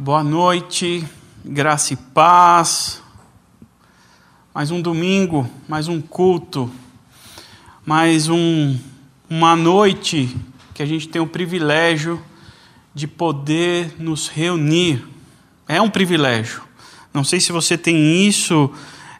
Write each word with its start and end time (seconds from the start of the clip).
Boa 0.00 0.22
noite, 0.22 1.04
graça 1.44 1.92
e 1.92 1.96
paz. 1.96 3.02
Mais 4.54 4.70
um 4.70 4.80
domingo, 4.80 5.50
mais 5.68 5.88
um 5.88 6.00
culto, 6.00 6.70
mais 7.84 8.28
um, 8.28 8.78
uma 9.28 9.56
noite 9.56 10.36
que 10.72 10.84
a 10.84 10.86
gente 10.86 11.08
tem 11.08 11.20
o 11.20 11.26
privilégio 11.26 12.22
de 12.94 13.08
poder 13.08 13.96
nos 13.98 14.28
reunir. 14.28 15.04
É 15.66 15.82
um 15.82 15.90
privilégio. 15.90 16.62
Não 17.12 17.24
sei 17.24 17.40
se 17.40 17.50
você 17.50 17.76
tem 17.76 18.24
isso, 18.24 18.70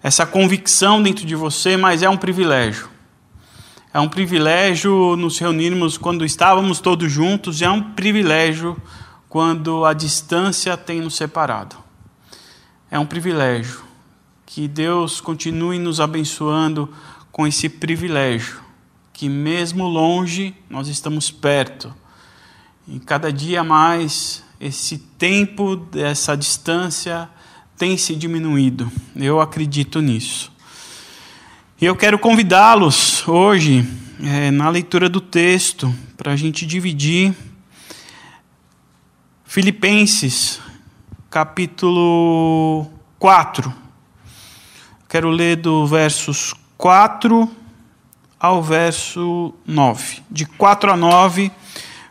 essa 0.01 0.25
convicção 0.25 1.03
dentro 1.03 1.27
de 1.27 1.35
você, 1.35 1.77
mas 1.77 2.05
é 2.05 2.09
um 2.09 2.17
privilégio. 2.17 2.89
É 3.93 3.99
um 3.99 4.09
privilégio 4.09 5.17
nos 5.17 5.41
reunirmos 5.41 5.99
quando 5.99 6.25
estávamos 6.25 6.79
todos 6.79 7.11
juntos, 7.11 7.63
é 7.63 7.69
um 7.69 7.83
privilégio 7.83 8.81
quando 9.29 9.85
a 9.85 9.93
distância 9.93 10.77
tem 10.77 11.01
nos 11.01 11.17
separado. 11.17 11.77
É 12.91 12.99
um 12.99 13.07
privilégio. 13.07 13.83
Que 14.47 14.67
Deus 14.67 15.21
continue 15.21 15.79
nos 15.79 16.01
abençoando 16.01 16.93
com 17.31 17.47
esse 17.47 17.69
privilégio, 17.69 18.61
que 19.13 19.29
mesmo 19.29 19.87
longe 19.87 20.55
nós 20.71 20.89
estamos 20.89 21.31
perto. 21.31 21.95
E 22.87 22.99
cada 22.99 23.31
dia 23.31 23.63
mais 23.63 24.43
esse 24.59 24.99
tempo 24.99 25.77
dessa 25.77 26.35
distância 26.35 27.29
tem 27.77 27.97
se 27.97 28.17
diminuído. 28.17 28.91
Eu 29.15 29.41
acredito 29.41 30.01
nisso. 30.01 30.51
E 31.81 31.85
eu 31.85 31.95
quero 31.95 32.19
convidá-los 32.19 33.29
hoje, 33.29 33.87
é, 34.21 34.51
na 34.51 34.69
leitura 34.69 35.09
do 35.09 35.21
texto, 35.21 35.95
para 36.17 36.33
a 36.33 36.37
gente 36.37 36.67
dividir 36.67 37.37
Filipenses, 39.61 40.61
capítulo 41.29 42.89
4. 43.19 43.75
Quero 45.09 45.31
ler 45.31 45.57
do 45.57 45.85
versos 45.85 46.55
4 46.77 47.51
ao 48.39 48.63
verso 48.63 49.53
9. 49.67 50.23
De 50.31 50.47
4 50.47 50.93
a 50.93 50.97
9, 50.97 51.51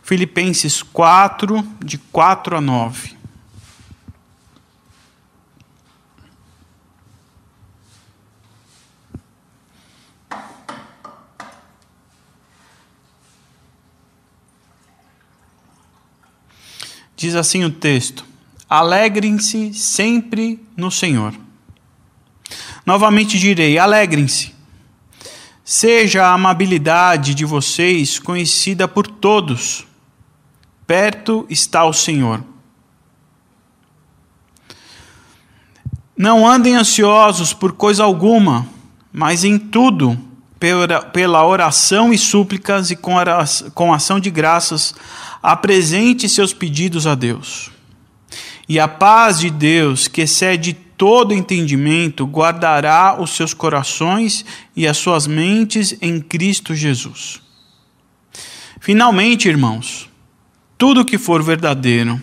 Filipenses 0.03 0.83
4, 0.83 1.65
de 1.79 1.97
4 1.97 2.57
a 2.57 2.59
9. 2.59 3.16
Diz 17.17 17.33
assim 17.33 17.65
o 17.65 17.71
texto: 17.71 18.23
Alegrem-se 18.69 19.73
sempre 19.73 20.63
no 20.77 20.91
Senhor. 20.91 21.33
Novamente 22.85 23.39
direi: 23.39 23.79
alegrem-se. 23.79 24.55
Seja 25.65 26.25
a 26.25 26.33
amabilidade 26.33 27.33
de 27.33 27.43
vocês 27.43 28.19
conhecida 28.19 28.87
por 28.87 29.07
todos. 29.07 29.85
Perto 30.85 31.45
está 31.49 31.83
o 31.83 31.91
Senhor. 31.91 32.41
Não 36.15 36.47
andem 36.47 36.75
ansiosos 36.75 37.51
por 37.51 37.73
coisa 37.73 38.03
alguma, 38.03 38.67
mas 39.11 39.43
em 39.43 39.57
tudo, 39.57 40.17
pela 41.11 41.45
oração 41.45 42.13
e 42.13 42.17
súplicas 42.17 42.89
e 42.89 42.95
com 42.95 43.93
ação 43.93 44.19
de 44.19 44.29
graças, 44.29 44.95
apresente 45.41 46.27
seus 46.27 46.53
pedidos 46.53 47.07
a 47.07 47.15
Deus. 47.15 47.71
E 48.67 48.79
a 48.79 48.87
paz 48.87 49.39
de 49.39 49.49
Deus, 49.49 50.07
que 50.07 50.21
excede 50.21 50.73
todo 50.73 51.33
entendimento, 51.33 52.25
guardará 52.25 53.15
os 53.19 53.31
seus 53.31 53.53
corações 53.53 54.43
e 54.75 54.87
as 54.87 54.97
suas 54.97 55.27
mentes 55.27 55.95
em 56.01 56.19
Cristo 56.19 56.75
Jesus. 56.75 57.41
Finalmente, 58.81 59.47
irmãos, 59.47 60.09
tudo 60.77 61.05
que 61.05 61.17
for 61.17 61.41
verdadeiro, 61.43 62.21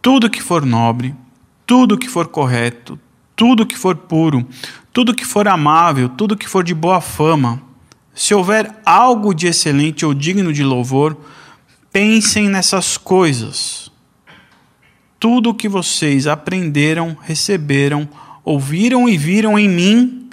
tudo 0.00 0.30
que 0.30 0.42
for 0.42 0.64
nobre, 0.64 1.14
tudo 1.66 1.98
que 1.98 2.08
for 2.08 2.28
correto, 2.28 2.98
tudo 3.34 3.66
que 3.66 3.76
for 3.76 3.96
puro, 3.96 4.46
tudo 4.92 5.14
que 5.14 5.24
for 5.24 5.48
amável, 5.48 6.08
tudo 6.08 6.36
que 6.36 6.48
for 6.48 6.62
de 6.62 6.74
boa 6.74 7.00
fama, 7.00 7.62
se 8.14 8.34
houver 8.34 8.70
algo 8.84 9.34
de 9.34 9.46
excelente 9.46 10.06
ou 10.06 10.14
digno 10.14 10.52
de 10.52 10.62
louvor, 10.62 11.16
pensem 11.94 12.48
nessas 12.48 12.96
coisas. 12.96 13.88
Tudo 15.20 15.50
o 15.50 15.54
que 15.54 15.68
vocês 15.68 16.26
aprenderam, 16.26 17.16
receberam, 17.22 18.08
ouviram 18.44 19.08
e 19.08 19.16
viram 19.16 19.56
em 19.56 19.68
mim, 19.68 20.28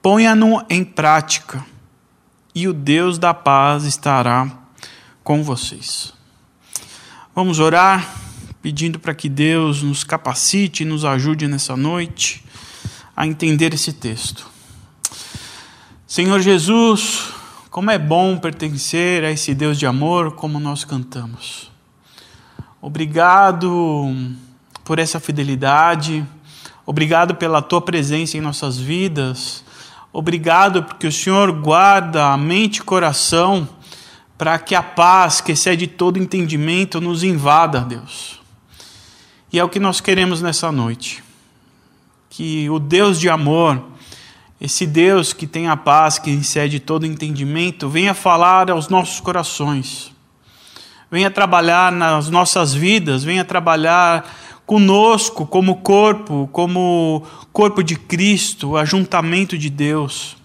ponha-no 0.00 0.64
em 0.70 0.82
prática, 0.82 1.62
e 2.54 2.66
o 2.66 2.72
Deus 2.72 3.18
da 3.18 3.34
paz 3.34 3.84
estará 3.84 4.50
com 5.22 5.42
vocês. 5.42 6.14
Vamos 7.34 7.58
orar, 7.58 8.16
pedindo 8.62 8.98
para 8.98 9.14
que 9.14 9.28
Deus 9.28 9.82
nos 9.82 10.04
capacite 10.04 10.84
e 10.84 10.86
nos 10.86 11.04
ajude 11.04 11.46
nessa 11.46 11.76
noite 11.76 12.42
a 13.14 13.26
entender 13.26 13.74
esse 13.74 13.92
texto. 13.92 14.46
Senhor 16.06 16.40
Jesus, 16.40 17.33
como 17.74 17.90
é 17.90 17.98
bom 17.98 18.38
pertencer 18.38 19.24
a 19.24 19.32
esse 19.32 19.52
Deus 19.52 19.76
de 19.76 19.84
amor, 19.84 20.36
como 20.36 20.60
nós 20.60 20.84
cantamos. 20.84 21.72
Obrigado 22.80 24.16
por 24.84 25.00
essa 25.00 25.18
fidelidade, 25.18 26.24
obrigado 26.86 27.34
pela 27.34 27.60
tua 27.60 27.80
presença 27.80 28.38
em 28.38 28.40
nossas 28.40 28.78
vidas, 28.78 29.64
obrigado 30.12 30.84
porque 30.84 31.08
o 31.08 31.10
Senhor 31.10 31.50
guarda 31.50 32.26
a 32.26 32.36
mente 32.36 32.76
e 32.76 32.82
coração 32.82 33.68
para 34.38 34.56
que 34.56 34.76
a 34.76 34.82
paz 34.82 35.40
que 35.40 35.50
excede 35.50 35.88
todo 35.88 36.16
entendimento 36.16 37.00
nos 37.00 37.24
invada, 37.24 37.80
Deus. 37.80 38.40
E 39.52 39.58
é 39.58 39.64
o 39.64 39.68
que 39.68 39.80
nós 39.80 40.00
queremos 40.00 40.40
nessa 40.40 40.70
noite. 40.70 41.24
Que 42.30 42.70
o 42.70 42.78
Deus 42.78 43.18
de 43.18 43.28
amor, 43.28 43.82
esse 44.60 44.86
Deus 44.86 45.32
que 45.32 45.46
tem 45.46 45.68
a 45.68 45.76
paz, 45.76 46.18
que 46.18 46.30
excede 46.30 46.78
todo 46.78 47.06
entendimento, 47.06 47.88
venha 47.88 48.14
falar 48.14 48.70
aos 48.70 48.88
nossos 48.88 49.20
corações, 49.20 50.12
venha 51.10 51.30
trabalhar 51.30 51.90
nas 51.90 52.30
nossas 52.30 52.72
vidas, 52.72 53.24
venha 53.24 53.44
trabalhar 53.44 54.24
conosco 54.64 55.46
como 55.46 55.76
corpo, 55.76 56.48
como 56.52 57.26
corpo 57.52 57.82
de 57.82 57.96
Cristo, 57.96 58.76
ajuntamento 58.76 59.58
de 59.58 59.68
Deus. 59.68 60.36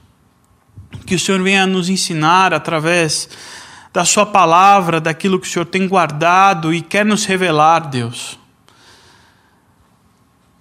Que 1.05 1.15
o 1.15 1.19
Senhor 1.19 1.41
venha 1.41 1.65
nos 1.67 1.87
ensinar 1.87 2.53
através 2.53 3.29
da 3.93 4.03
Sua 4.03 4.25
palavra, 4.25 4.99
daquilo 4.99 5.39
que 5.39 5.47
o 5.47 5.49
Senhor 5.49 5.65
tem 5.65 5.87
guardado 5.87 6.73
e 6.73 6.81
quer 6.81 7.05
nos 7.05 7.25
revelar, 7.25 7.89
Deus. 7.89 8.37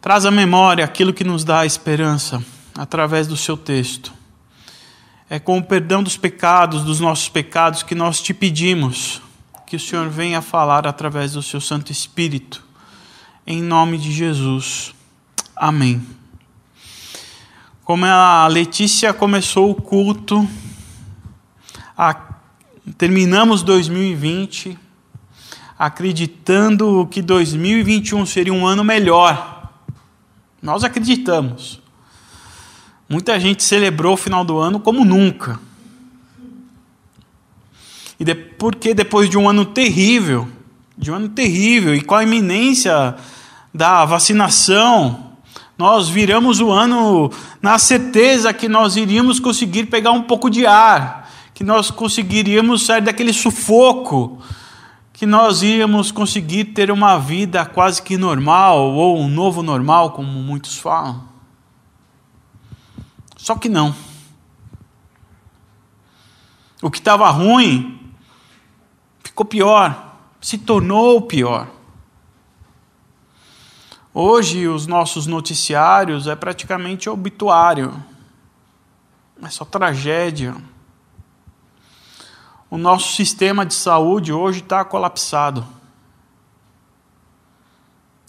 Traz 0.00 0.24
à 0.24 0.30
memória 0.30 0.84
aquilo 0.84 1.12
que 1.12 1.24
nos 1.24 1.44
dá 1.44 1.66
esperança 1.66 2.42
através 2.78 3.26
do 3.26 3.36
seu 3.36 3.56
texto. 3.56 4.12
É 5.28 5.40
com 5.40 5.58
o 5.58 5.62
perdão 5.62 6.00
dos 6.00 6.16
pecados, 6.16 6.84
dos 6.84 7.00
nossos 7.00 7.28
pecados, 7.28 7.82
que 7.82 7.94
nós 7.94 8.22
te 8.22 8.32
pedimos 8.32 9.20
que 9.66 9.74
o 9.74 9.80
Senhor 9.80 10.08
venha 10.08 10.40
falar 10.40 10.86
através 10.86 11.32
do 11.32 11.42
seu 11.42 11.60
Santo 11.60 11.90
Espírito. 11.90 12.64
Em 13.44 13.60
nome 13.60 13.98
de 13.98 14.12
Jesus. 14.12 14.94
Amém. 15.56 16.00
Como 17.84 18.06
a 18.06 18.46
Letícia 18.46 19.12
começou 19.12 19.70
o 19.70 19.74
culto, 19.74 20.48
a, 21.96 22.14
terminamos 22.96 23.62
2020 23.64 24.78
acreditando 25.76 27.08
que 27.10 27.20
2021 27.20 28.24
seria 28.24 28.52
um 28.52 28.66
ano 28.66 28.84
melhor. 28.84 29.72
Nós 30.62 30.84
acreditamos. 30.84 31.80
Muita 33.08 33.40
gente 33.40 33.62
celebrou 33.62 34.12
o 34.12 34.18
final 34.18 34.44
do 34.44 34.58
ano 34.58 34.78
como 34.78 35.02
nunca. 35.02 35.58
E 38.20 38.24
de, 38.24 38.34
porque 38.34 38.92
depois 38.92 39.30
de 39.30 39.38
um 39.38 39.48
ano 39.48 39.64
terrível, 39.64 40.46
de 40.96 41.10
um 41.10 41.14
ano 41.14 41.28
terrível, 41.30 41.94
e 41.94 42.02
com 42.02 42.14
a 42.14 42.22
iminência 42.22 43.14
da 43.72 44.04
vacinação, 44.04 45.28
nós 45.78 46.08
viramos 46.08 46.60
o 46.60 46.70
ano 46.70 47.30
na 47.62 47.78
certeza 47.78 48.52
que 48.52 48.68
nós 48.68 48.96
iríamos 48.96 49.40
conseguir 49.40 49.86
pegar 49.86 50.10
um 50.10 50.22
pouco 50.22 50.50
de 50.50 50.66
ar, 50.66 51.30
que 51.54 51.64
nós 51.64 51.90
conseguiríamos 51.90 52.84
sair 52.84 53.00
daquele 53.00 53.32
sufoco, 53.32 54.42
que 55.12 55.24
nós 55.24 55.62
íamos 55.62 56.12
conseguir 56.12 56.66
ter 56.66 56.90
uma 56.90 57.16
vida 57.16 57.64
quase 57.64 58.02
que 58.02 58.18
normal, 58.18 58.92
ou 58.92 59.18
um 59.18 59.28
novo 59.28 59.62
normal, 59.62 60.10
como 60.10 60.28
muitos 60.28 60.76
falam. 60.76 61.27
Só 63.48 63.56
que 63.56 63.70
não. 63.70 63.94
O 66.82 66.90
que 66.90 66.98
estava 66.98 67.30
ruim 67.30 68.12
ficou 69.24 69.46
pior, 69.46 70.18
se 70.38 70.58
tornou 70.58 71.22
pior. 71.22 71.66
Hoje, 74.12 74.68
os 74.68 74.86
nossos 74.86 75.26
noticiários 75.26 76.26
é 76.26 76.36
praticamente 76.36 77.08
obituário, 77.08 78.04
é 79.42 79.48
só 79.48 79.64
tragédia. 79.64 80.54
O 82.68 82.76
nosso 82.76 83.14
sistema 83.14 83.64
de 83.64 83.72
saúde 83.72 84.30
hoje 84.30 84.60
está 84.60 84.84
colapsado. 84.84 85.66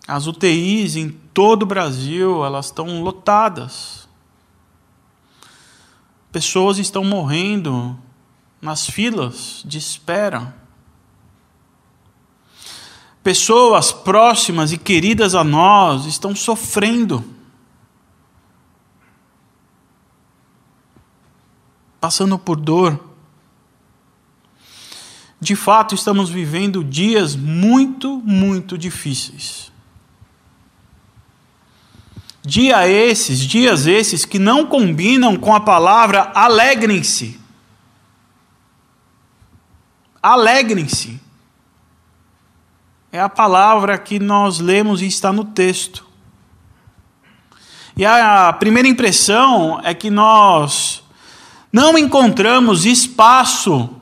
As 0.08 0.28
UTIs 0.28 0.96
em 0.96 1.10
todo 1.10 1.64
o 1.64 1.66
Brasil, 1.66 2.46
elas 2.46 2.68
estão 2.68 3.04
lotadas. 3.04 4.08
Pessoas 6.32 6.78
estão 6.78 7.04
morrendo 7.04 7.98
nas 8.62 8.86
filas 8.86 9.64
de 9.66 9.78
espera. 9.78 10.56
Pessoas 13.24 13.92
próximas 13.92 14.72
e 14.72 14.78
queridas 14.78 15.34
a 15.36 15.44
nós 15.44 16.06
estão 16.06 16.36
sofrendo. 16.36 17.24
Passando 22.00 22.38
por 22.38 22.56
dor. 22.58 23.08
De 25.42 25.56
fato, 25.56 25.96
estamos 25.96 26.30
vivendo 26.30 26.84
dias 26.84 27.36
muito, 27.36 28.20
muito 28.20 28.78
difíceis. 28.78 29.72
Dia 32.50 32.88
esses, 32.88 33.42
dias 33.42 33.86
esses 33.86 34.26
que 34.26 34.40
não 34.40 34.66
combinam 34.66 35.36
com 35.36 35.54
a 35.54 35.60
palavra 35.60 36.32
alegrem-se. 36.34 37.40
Alegrem-se. 40.20 41.22
É 43.12 43.22
a 43.22 43.30
palavra 43.30 44.00
que 44.00 44.18
nós 44.18 44.58
lemos 44.58 45.04
e 45.04 45.06
está 45.06 45.32
no 45.32 45.46
texto. 45.46 46.04
E 47.96 48.04
a 48.04 48.52
primeira 48.54 48.88
impressão 48.88 49.80
é 49.84 49.94
que 49.94 50.10
nós 50.10 51.04
não 51.72 52.00
encontramos 52.00 52.84
espaço 52.84 53.96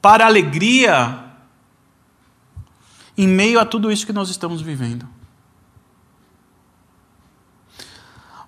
para 0.00 0.24
alegria 0.24 1.18
em 3.18 3.26
meio 3.26 3.58
a 3.58 3.64
tudo 3.64 3.90
isso 3.90 4.06
que 4.06 4.12
nós 4.12 4.30
estamos 4.30 4.62
vivendo. 4.62 5.13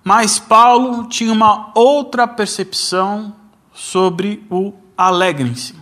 Mas 0.07 0.39
Paulo 0.39 1.03
tinha 1.09 1.33
uma 1.33 1.69
outra 1.75 2.25
percepção 2.25 3.35
sobre 3.73 4.41
o 4.49 4.71
alegrem-se. 4.97 5.75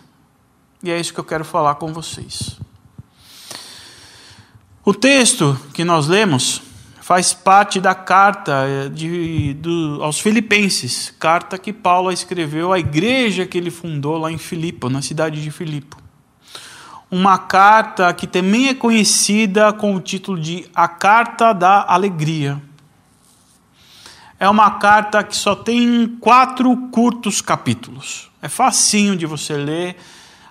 E 0.82 0.90
é 0.90 1.00
isso 1.00 1.14
que 1.14 1.20
eu 1.20 1.24
quero 1.24 1.46
falar 1.46 1.76
com 1.76 1.94
vocês. 1.94 2.58
O 4.84 4.96
texto 4.96 5.56
que 5.76 5.84
nós 5.84 6.08
lemos 6.08 6.60
faz 7.02 7.36
parte 7.36 7.80
da 7.80 7.94
carta 7.94 8.66
eh, 8.68 8.90
de, 8.90 9.54
do, 9.54 10.00
aos 10.02 10.20
Filipenses, 10.20 11.14
carta 11.20 11.56
que 11.60 11.72
Paulo 11.72 12.12
escreveu 12.12 12.74
à 12.74 12.80
igreja 12.80 13.46
que 13.46 13.60
ele 13.60 13.70
fundou 13.70 14.18
lá 14.18 14.32
em 14.32 14.40
Filipe, 14.40 14.90
na 14.90 15.04
cidade 15.04 15.40
de 15.40 15.52
Filipe. 15.52 15.98
Uma 17.12 17.38
carta 17.38 18.12
que 18.12 18.26
também 18.26 18.70
é 18.70 18.74
conhecida 18.74 19.72
com 19.72 19.94
o 19.94 20.02
título 20.02 20.40
de 20.40 20.66
A 20.74 20.88
Carta 20.88 21.54
da 21.54 21.86
Alegria. 21.88 22.60
É 24.40 24.50
uma 24.50 24.72
carta 24.72 25.24
que 25.24 25.36
só 25.36 25.56
tem 25.56 26.18
quatro 26.20 26.76
curtos 26.92 27.42
capítulos. 27.42 28.30
É 28.42 28.50
facinho 28.50 29.16
de 29.16 29.26
você 29.26 29.54
ler 29.54 29.98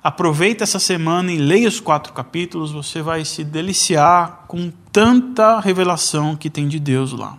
Aproveita 0.05 0.65
essa 0.65 0.79
semana 0.79 1.33
e 1.33 1.39
leia 1.39 1.67
os 1.67 1.81
quatro 1.81 2.13
capítulos, 2.13 2.71
você 2.71 3.01
vai 3.01 3.25
se 3.25 3.43
deliciar 3.43 4.45
com 4.47 4.71
tanta 4.93 5.59
revelação 5.61 6.37
que 6.37 6.51
tem 6.51 6.69
de 6.69 6.79
Deus 6.79 7.13
lá. 7.13 7.39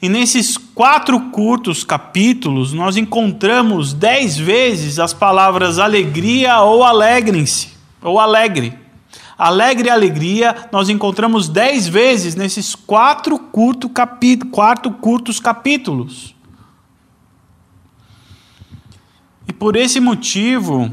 E 0.00 0.08
nesses 0.08 0.56
quatro 0.56 1.18
curtos 1.30 1.82
capítulos, 1.82 2.72
nós 2.72 2.96
encontramos 2.96 3.92
dez 3.92 4.36
vezes 4.38 5.00
as 5.00 5.12
palavras 5.12 5.80
alegria 5.80 6.60
ou 6.60 6.84
alegrem-se, 6.84 7.70
ou 8.00 8.20
alegre. 8.20 8.78
Alegre 9.38 9.88
alegria, 9.88 10.68
nós 10.72 10.88
encontramos 10.88 11.48
dez 11.48 11.86
vezes 11.86 12.34
nesses 12.34 12.74
quatro, 12.74 13.38
curto 13.38 13.88
curtos 15.00 15.38
capítulos. 15.38 16.34
E 19.46 19.52
por 19.52 19.76
esse 19.76 20.00
motivo, 20.00 20.90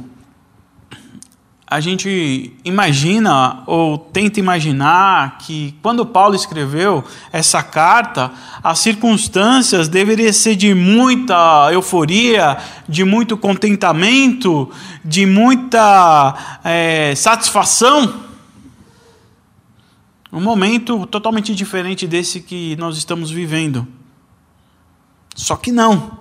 a 1.67 1.79
gente 1.79 2.53
imagina 2.63 3.63
ou 3.65 3.97
tenta 3.97 4.39
imaginar 4.39 5.39
que 5.39 5.73
quando 5.81 6.05
Paulo 6.05 6.35
escreveu 6.35 7.03
essa 7.33 7.63
carta, 7.63 8.31
as 8.63 8.77
circunstâncias 8.79 9.87
deveriam 9.87 10.31
ser 10.31 10.55
de 10.55 10.75
muita 10.75 11.69
euforia, 11.73 12.57
de 12.87 13.03
muito 13.03 13.35
contentamento, 13.35 14.69
de 15.03 15.25
muita 15.25 16.59
é, 16.63 17.13
satisfação. 17.15 18.24
Um 20.35 20.41
momento 20.41 21.05
totalmente 21.05 21.55
diferente 21.55 22.05
desse 22.05 22.41
que 22.41 22.75
nós 22.75 22.97
estamos 22.97 23.31
vivendo. 23.31 23.87
Só 25.33 25.55
que 25.55 25.71
não. 25.71 26.19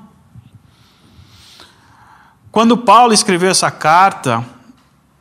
Quando 2.53 2.77
Paulo 2.77 3.13
escreveu 3.13 3.51
essa 3.51 3.73
carta, 3.73 4.47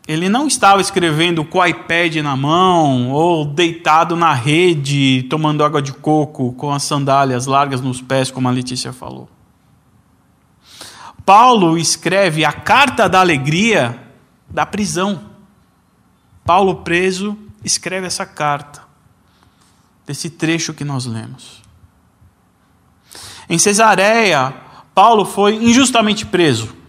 ele 0.07 0.29
não 0.29 0.45
estava 0.45 0.79
escrevendo 0.79 1.43
com 1.43 1.57
o 1.57 1.65
iPad 1.65 2.17
na 2.17 2.37
mão 2.37 3.09
ou 3.09 3.43
deitado 3.45 4.15
na 4.15 4.31
rede, 4.31 5.23
tomando 5.23 5.63
água 5.63 5.81
de 5.81 5.91
coco 5.91 6.53
com 6.53 6.71
as 6.71 6.83
sandálias 6.83 7.47
largas 7.47 7.81
nos 7.81 7.99
pés, 7.99 8.29
como 8.29 8.47
a 8.47 8.51
Letícia 8.51 8.93
falou. 8.93 9.27
Paulo 11.25 11.79
escreve 11.79 12.45
a 12.45 12.53
carta 12.53 13.09
da 13.09 13.21
alegria 13.21 13.99
da 14.47 14.67
prisão. 14.67 15.19
Paulo 16.45 16.75
preso 16.83 17.35
escreve 17.63 18.07
essa 18.07 18.25
carta, 18.25 18.81
desse 20.05 20.29
trecho 20.29 20.73
que 20.73 20.83
nós 20.83 21.05
lemos. 21.05 21.61
Em 23.49 23.57
Cesareia, 23.57 24.53
Paulo 24.93 25.25
foi 25.25 25.55
injustamente 25.55 26.25
preso 26.25 26.83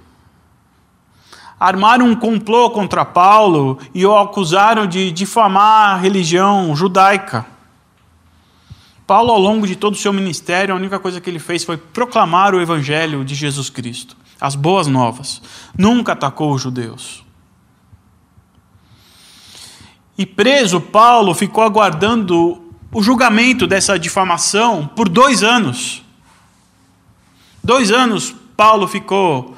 armaram 1.64 2.06
um 2.06 2.14
complô 2.14 2.68
contra 2.68 3.06
Paulo 3.06 3.78
e 3.94 4.04
o 4.04 4.14
acusaram 4.14 4.86
de 4.86 5.10
difamar 5.10 5.94
a 5.94 5.96
religião 5.96 6.76
judaica. 6.76 7.46
Paulo, 9.06 9.32
ao 9.32 9.38
longo 9.38 9.66
de 9.66 9.74
todo 9.74 9.94
o 9.94 9.98
seu 9.98 10.12
ministério, 10.12 10.74
a 10.74 10.76
única 10.76 10.98
coisa 10.98 11.22
que 11.22 11.30
ele 11.30 11.38
fez 11.38 11.64
foi 11.64 11.78
proclamar 11.78 12.54
o 12.54 12.60
evangelho 12.60 13.24
de 13.24 13.34
Jesus 13.34 13.70
Cristo, 13.70 14.14
as 14.38 14.54
boas 14.54 14.86
novas. 14.86 15.40
Nunca 15.76 16.12
atacou 16.12 16.52
os 16.52 16.60
judeus. 16.60 17.23
E 20.16 20.24
preso, 20.24 20.80
Paulo 20.80 21.34
ficou 21.34 21.64
aguardando 21.64 22.62
o 22.92 23.02
julgamento 23.02 23.66
dessa 23.66 23.98
difamação 23.98 24.86
por 24.86 25.08
dois 25.08 25.42
anos. 25.42 26.04
Dois 27.62 27.90
anos 27.90 28.34
Paulo 28.56 28.86
ficou 28.86 29.56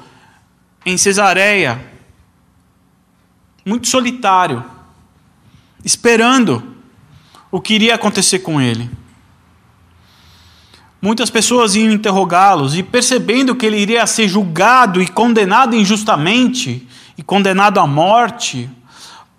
em 0.85 0.97
Cesareia, 0.97 1.93
muito 3.65 3.87
solitário, 3.87 4.63
esperando 5.83 6.75
o 7.51 7.61
que 7.61 7.73
iria 7.75 7.95
acontecer 7.95 8.39
com 8.39 8.59
ele. 8.59 8.89
Muitas 10.99 11.29
pessoas 11.29 11.75
iam 11.75 11.91
interrogá-los 11.91 12.75
e 12.75 12.81
percebendo 12.81 13.55
que 13.55 13.65
ele 13.65 13.77
iria 13.77 14.07
ser 14.07 14.27
julgado 14.27 15.01
e 15.01 15.07
condenado 15.07 15.75
injustamente 15.75 16.87
e 17.15 17.21
condenado 17.21 17.79
à 17.79 17.85
morte, 17.85 18.69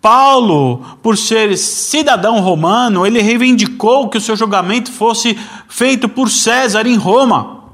Paulo, 0.00 0.78
por 1.02 1.17
ser 1.17 1.57
cidadão 1.59 2.40
romano, 2.40 3.05
ele 3.05 3.21
reivindicou 3.21 4.09
que 4.09 4.19
o 4.19 4.21
seu 4.21 4.37
julgamento 4.37 4.93
fosse 4.93 5.38
feito 5.69 6.09
por 6.09 6.31
César 6.31 6.87
em 6.87 6.97
Roma. 6.97 7.64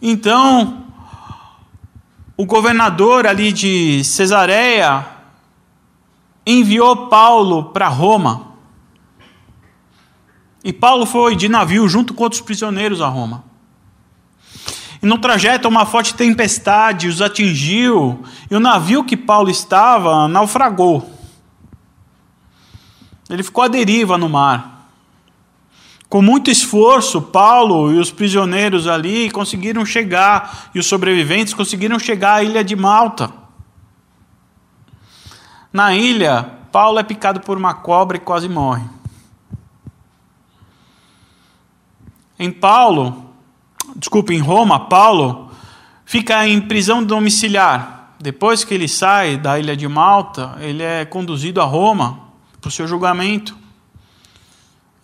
Então, 0.00 0.84
o 2.36 2.44
governador 2.44 3.26
ali 3.26 3.52
de 3.52 4.04
Cesareia 4.04 5.06
enviou 6.46 7.08
Paulo 7.08 7.64
para 7.64 7.88
Roma. 7.88 8.48
E 10.64 10.72
Paulo 10.72 11.06
foi 11.06 11.36
de 11.36 11.48
navio 11.48 11.88
junto 11.88 12.12
com 12.12 12.24
outros 12.24 12.42
prisioneiros 12.42 13.00
a 13.00 13.08
Roma. 13.08 13.51
E 15.02 15.06
no 15.06 15.18
trajeto, 15.18 15.66
uma 15.66 15.84
forte 15.84 16.14
tempestade 16.14 17.08
os 17.08 17.20
atingiu, 17.20 18.22
e 18.48 18.54
o 18.54 18.60
navio 18.60 19.02
que 19.02 19.16
Paulo 19.16 19.50
estava 19.50 20.28
naufragou. 20.28 21.10
Ele 23.28 23.42
ficou 23.42 23.64
à 23.64 23.68
deriva 23.68 24.16
no 24.16 24.28
mar. 24.28 24.86
Com 26.08 26.22
muito 26.22 26.50
esforço, 26.50 27.20
Paulo 27.20 27.92
e 27.92 27.98
os 27.98 28.12
prisioneiros 28.12 28.86
ali 28.86 29.28
conseguiram 29.30 29.84
chegar, 29.84 30.70
e 30.72 30.78
os 30.78 30.86
sobreviventes 30.86 31.52
conseguiram 31.52 31.98
chegar 31.98 32.34
à 32.34 32.44
ilha 32.44 32.62
de 32.62 32.76
Malta. 32.76 33.32
Na 35.72 35.96
ilha, 35.96 36.44
Paulo 36.70 37.00
é 37.00 37.02
picado 37.02 37.40
por 37.40 37.56
uma 37.56 37.74
cobra 37.74 38.18
e 38.18 38.20
quase 38.20 38.48
morre. 38.48 38.84
Em 42.38 42.52
Paulo, 42.52 43.31
desculpe, 43.96 44.34
em 44.34 44.40
Roma, 44.40 44.80
Paulo 44.88 45.50
fica 46.04 46.46
em 46.46 46.60
prisão 46.60 47.02
domiciliar. 47.02 48.14
Depois 48.20 48.64
que 48.64 48.74
ele 48.74 48.86
sai 48.86 49.36
da 49.36 49.58
ilha 49.58 49.76
de 49.76 49.88
Malta, 49.88 50.56
ele 50.60 50.82
é 50.82 51.04
conduzido 51.04 51.60
a 51.60 51.64
Roma 51.64 52.20
para 52.60 52.68
o 52.68 52.70
seu 52.70 52.86
julgamento. 52.86 53.56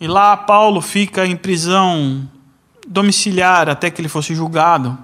E 0.00 0.06
lá 0.06 0.36
Paulo 0.36 0.80
fica 0.80 1.26
em 1.26 1.36
prisão 1.36 2.28
domiciliar 2.86 3.68
até 3.68 3.90
que 3.90 4.00
ele 4.00 4.08
fosse 4.08 4.34
julgado. 4.34 4.96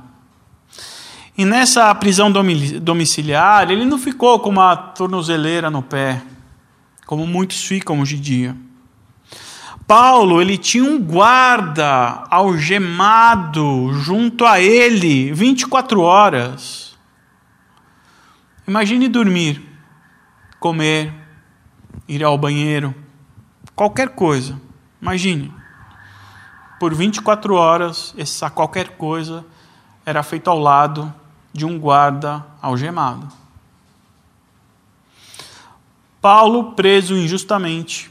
E 1.37 1.45
nessa 1.45 1.93
prisão 1.97 2.31
domiciliar, 2.31 3.69
ele 3.69 3.85
não 3.85 3.99
ficou 3.99 4.39
com 4.39 4.51
uma 4.51 4.77
tornozeleira 4.77 5.69
no 5.69 5.83
pé, 5.83 6.23
como 7.07 7.27
muitos 7.27 7.65
ficam 7.65 8.01
hoje 8.01 8.17
em 8.17 8.21
dia. 8.21 8.57
Paulo, 9.87 10.41
ele 10.41 10.57
tinha 10.57 10.85
um 10.85 10.99
guarda 10.99 12.25
algemado 12.31 13.93
junto 13.93 14.47
a 14.47 14.59
ele 14.59 15.33
24 15.33 16.01
horas. 16.01 16.97
Imagine 18.67 19.09
dormir, 19.09 19.63
comer, 20.59 21.13
ir 22.09 22.25
ao 22.25 22.39
banheiro, 22.39 22.95
qualquer 23.77 24.11
coisa. 24.11 24.59
Imagine. 25.03 25.53
Por 26.81 26.95
24 26.95 27.55
horas, 27.55 28.15
essa 28.17 28.49
qualquer 28.49 28.97
coisa 28.97 29.45
era 30.07 30.23
feito 30.23 30.49
ao 30.49 30.59
lado 30.59 31.13
de 31.53 31.67
um 31.67 31.79
guarda 31.79 32.45
algemado. 32.61 33.29
Paulo 36.23 36.73
preso 36.73 37.15
injustamente, 37.15 38.11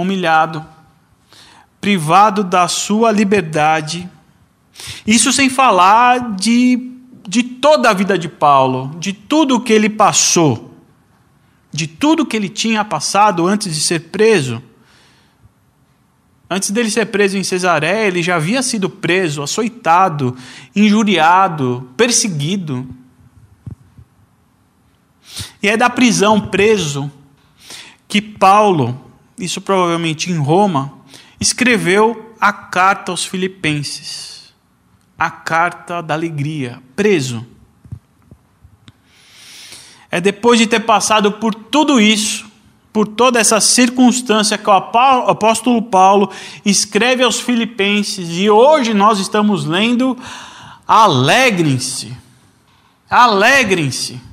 humilhado, 0.00 0.64
privado 1.80 2.42
da 2.42 2.68
sua 2.68 3.10
liberdade. 3.10 4.08
Isso 5.06 5.32
sem 5.32 5.48
falar 5.48 6.36
de, 6.36 6.92
de 7.26 7.42
toda 7.42 7.90
a 7.90 7.94
vida 7.94 8.18
de 8.18 8.28
Paulo, 8.28 8.94
de 8.98 9.12
tudo 9.12 9.56
o 9.56 9.60
que 9.60 9.72
ele 9.72 9.88
passou, 9.88 10.74
de 11.72 11.86
tudo 11.86 12.26
que 12.26 12.36
ele 12.36 12.48
tinha 12.48 12.84
passado 12.84 13.46
antes 13.46 13.74
de 13.74 13.80
ser 13.80 14.10
preso. 14.10 14.62
Antes 16.50 16.70
dele 16.70 16.90
ser 16.90 17.06
preso 17.06 17.36
em 17.36 17.44
Cesareia, 17.44 18.06
ele 18.06 18.22
já 18.22 18.36
havia 18.36 18.62
sido 18.62 18.88
preso, 18.88 19.42
açoitado, 19.42 20.34
injuriado, 20.74 21.90
perseguido. 21.94 22.88
E 25.62 25.68
é 25.68 25.76
da 25.76 25.90
prisão, 25.90 26.40
preso, 26.40 27.10
que 28.08 28.22
Paulo, 28.22 28.98
isso 29.38 29.60
provavelmente 29.60 30.30
em 30.30 30.38
Roma, 30.38 30.92
escreveu 31.40 32.34
a 32.40 32.52
carta 32.52 33.12
aos 33.12 33.24
Filipenses, 33.24 34.54
a 35.18 35.30
carta 35.30 36.02
da 36.02 36.14
alegria, 36.14 36.82
preso. 36.94 37.46
É 40.10 40.20
depois 40.20 40.58
de 40.58 40.66
ter 40.66 40.80
passado 40.80 41.32
por 41.32 41.54
tudo 41.54 42.00
isso, 42.00 42.48
por 42.92 43.06
toda 43.06 43.38
essa 43.38 43.60
circunstância 43.60 44.56
que 44.56 44.68
o 44.68 44.72
apóstolo 44.72 45.82
Paulo 45.82 46.30
escreve 46.64 47.22
aos 47.22 47.38
Filipenses 47.40 48.28
e 48.30 48.48
hoje 48.48 48.94
nós 48.94 49.18
estamos 49.18 49.64
lendo: 49.64 50.16
alegrem-se, 50.86 52.16
alegrem-se. 53.08 54.28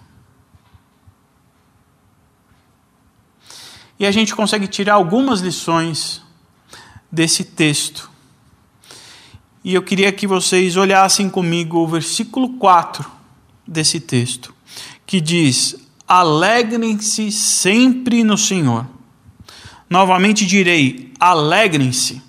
E 4.00 4.06
a 4.06 4.12
gente 4.12 4.36
consegue 4.36 4.68
tirar 4.68 4.96
algumas 4.96 5.40
lições 5.40 6.22
desse 7.12 7.44
texto. 7.44 8.10
E 9.64 9.74
eu 9.74 9.82
queria 9.82 10.12
que 10.12 10.28
vocês 10.28 10.76
olhassem 10.76 11.30
comigo 11.30 11.80
o 11.80 11.88
versículo 11.88 12.50
4 12.58 13.10
desse 13.68 14.00
texto, 14.00 14.54
que 15.06 15.20
diz: 15.20 15.76
alegrem-se 16.08 17.32
sempre 17.32 18.24
no 18.24 18.38
Senhor. 18.38 18.86
Novamente 19.90 20.46
direi: 20.46 21.14
alegrem-se. 21.20 22.22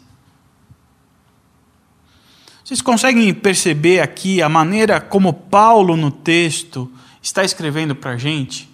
Vocês 2.64 2.80
conseguem 2.82 3.32
perceber 3.32 4.00
aqui 4.00 4.42
a 4.42 4.48
maneira 4.48 5.00
como 5.00 5.32
Paulo 5.32 5.96
no 5.96 6.10
texto 6.10 6.90
está 7.22 7.44
escrevendo 7.44 7.94
para 7.94 8.12
a 8.12 8.16
gente? 8.16 8.68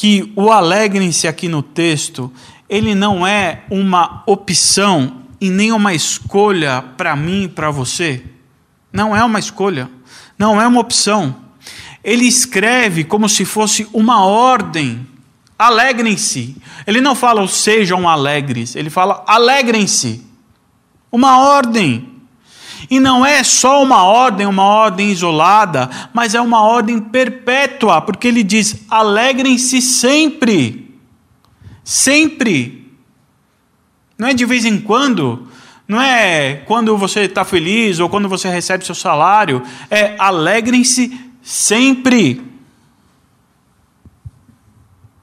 Que 0.00 0.32
o 0.34 0.50
alegrem-se 0.50 1.28
aqui 1.28 1.48
no 1.48 1.62
texto, 1.62 2.32
ele 2.68 2.94
não 2.94 3.26
é 3.26 3.64
uma 3.70 4.22
opção 4.24 5.16
e 5.38 5.50
nem 5.50 5.72
uma 5.72 5.92
escolha 5.92 6.82
para 6.96 7.14
mim 7.14 7.42
e 7.42 7.48
para 7.48 7.70
você. 7.70 8.24
Não 8.92 9.14
é 9.14 9.22
uma 9.22 9.38
escolha, 9.38 9.90
não 10.38 10.60
é 10.60 10.66
uma 10.66 10.80
opção 10.80 11.36
ele 12.02 12.24
escreve 12.24 13.04
como 13.04 13.28
se 13.28 13.44
fosse 13.44 13.86
uma 13.92 14.24
ordem. 14.24 15.06
Alegrem-se. 15.58 16.56
Ele 16.86 17.00
não 17.00 17.14
fala 17.14 17.46
sejam 17.46 18.08
alegres, 18.08 18.74
ele 18.74 18.88
fala 18.88 19.22
alegrem-se. 19.26 20.26
Uma 21.12 21.38
ordem. 21.38 22.09
E 22.90 22.98
não 22.98 23.24
é 23.24 23.42
só 23.44 23.82
uma 23.82 24.02
ordem, 24.02 24.46
uma 24.46 24.64
ordem 24.64 25.10
isolada, 25.10 25.88
mas 26.12 26.34
é 26.34 26.40
uma 26.40 26.62
ordem 26.62 26.98
perpétua, 27.00 28.00
porque 28.02 28.28
ele 28.28 28.42
diz: 28.42 28.84
alegrem-se 28.90 29.80
sempre. 29.80 30.98
Sempre. 31.84 32.92
Não 34.18 34.28
é 34.28 34.34
de 34.34 34.44
vez 34.44 34.64
em 34.64 34.78
quando, 34.80 35.48
não 35.88 36.00
é 36.00 36.56
quando 36.66 36.96
você 36.96 37.20
está 37.20 37.44
feliz 37.44 38.00
ou 38.00 38.08
quando 38.08 38.28
você 38.28 38.50
recebe 38.50 38.84
seu 38.84 38.94
salário, 38.94 39.62
é 39.90 40.14
alegrem-se 40.18 41.30
Sempre. 41.42 42.44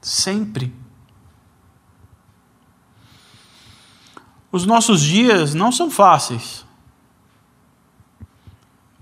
Sempre. 0.00 0.72
Os 4.50 4.64
nossos 4.66 5.00
dias 5.00 5.54
não 5.54 5.70
são 5.70 5.90
fáceis. 5.90 6.66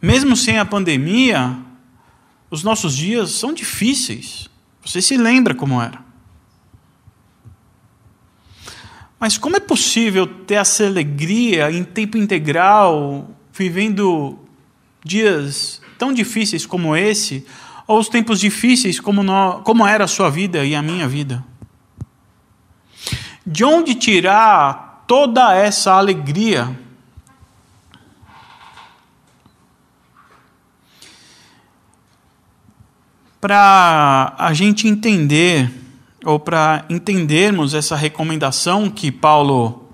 Mesmo 0.07 0.37
sem 0.37 0.57
a 0.57 0.65
pandemia, 0.65 1.59
os 2.49 2.63
nossos 2.63 2.97
dias 2.97 3.33
são 3.33 3.53
difíceis. 3.53 4.49
Você 4.85 5.03
se 5.03 5.17
lembra 5.17 5.53
como 5.53 5.83
era. 5.83 5.99
Mas 9.19 9.37
como 9.37 9.57
é 9.57 9.59
possível 9.59 10.25
ter 10.25 10.55
essa 10.55 10.87
alegria 10.87 11.73
em 11.73 11.83
tempo 11.83 12.17
integral, 12.17 13.29
vivendo 13.53 14.39
dias 15.05 15.83
tão 15.99 16.13
difíceis 16.13 16.65
como 16.65 16.95
esse, 16.95 17.45
ou 17.85 17.99
os 17.99 18.09
tempos 18.09 18.39
difíceis 18.39 19.01
como, 19.01 19.25
no, 19.25 19.61
como 19.65 19.85
era 19.85 20.05
a 20.05 20.09
sua 20.09 20.31
vida 20.31 20.65
e 20.65 20.77
a 20.77 20.83
minha 20.83 21.09
vida? 21.09 21.45
De 23.45 23.65
onde 23.65 23.97
tirar 23.97 25.03
toda 25.09 25.53
essa 25.53 25.95
alegria? 25.95 26.86
Para 33.47 34.35
a 34.37 34.53
gente 34.53 34.89
entender, 34.89 35.71
ou 36.25 36.37
para 36.37 36.85
entendermos 36.91 37.75
essa 37.75 37.95
recomendação 37.95 38.91
que 38.91 39.13
Paulo 39.13 39.89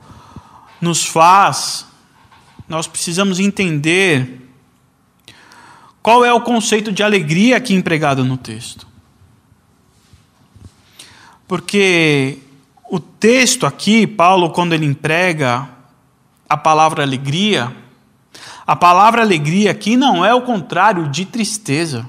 nos 0.80 1.04
faz, 1.04 1.86
nós 2.66 2.86
precisamos 2.86 3.38
entender 3.38 4.48
qual 6.00 6.24
é 6.24 6.32
o 6.32 6.40
conceito 6.40 6.90
de 6.90 7.02
alegria 7.02 7.58
aqui 7.58 7.74
empregado 7.74 8.24
no 8.24 8.38
texto? 8.38 8.86
Porque 11.46 12.38
o 12.90 12.98
texto 12.98 13.66
aqui, 13.66 14.06
Paulo, 14.06 14.48
quando 14.48 14.72
ele 14.72 14.86
emprega 14.86 15.68
a 16.48 16.56
palavra 16.56 17.02
alegria, 17.02 17.70
a 18.66 18.74
palavra 18.74 19.20
alegria 19.20 19.72
aqui 19.72 19.94
não 19.94 20.24
é 20.24 20.32
o 20.32 20.40
contrário 20.40 21.06
de 21.10 21.26
tristeza. 21.26 22.08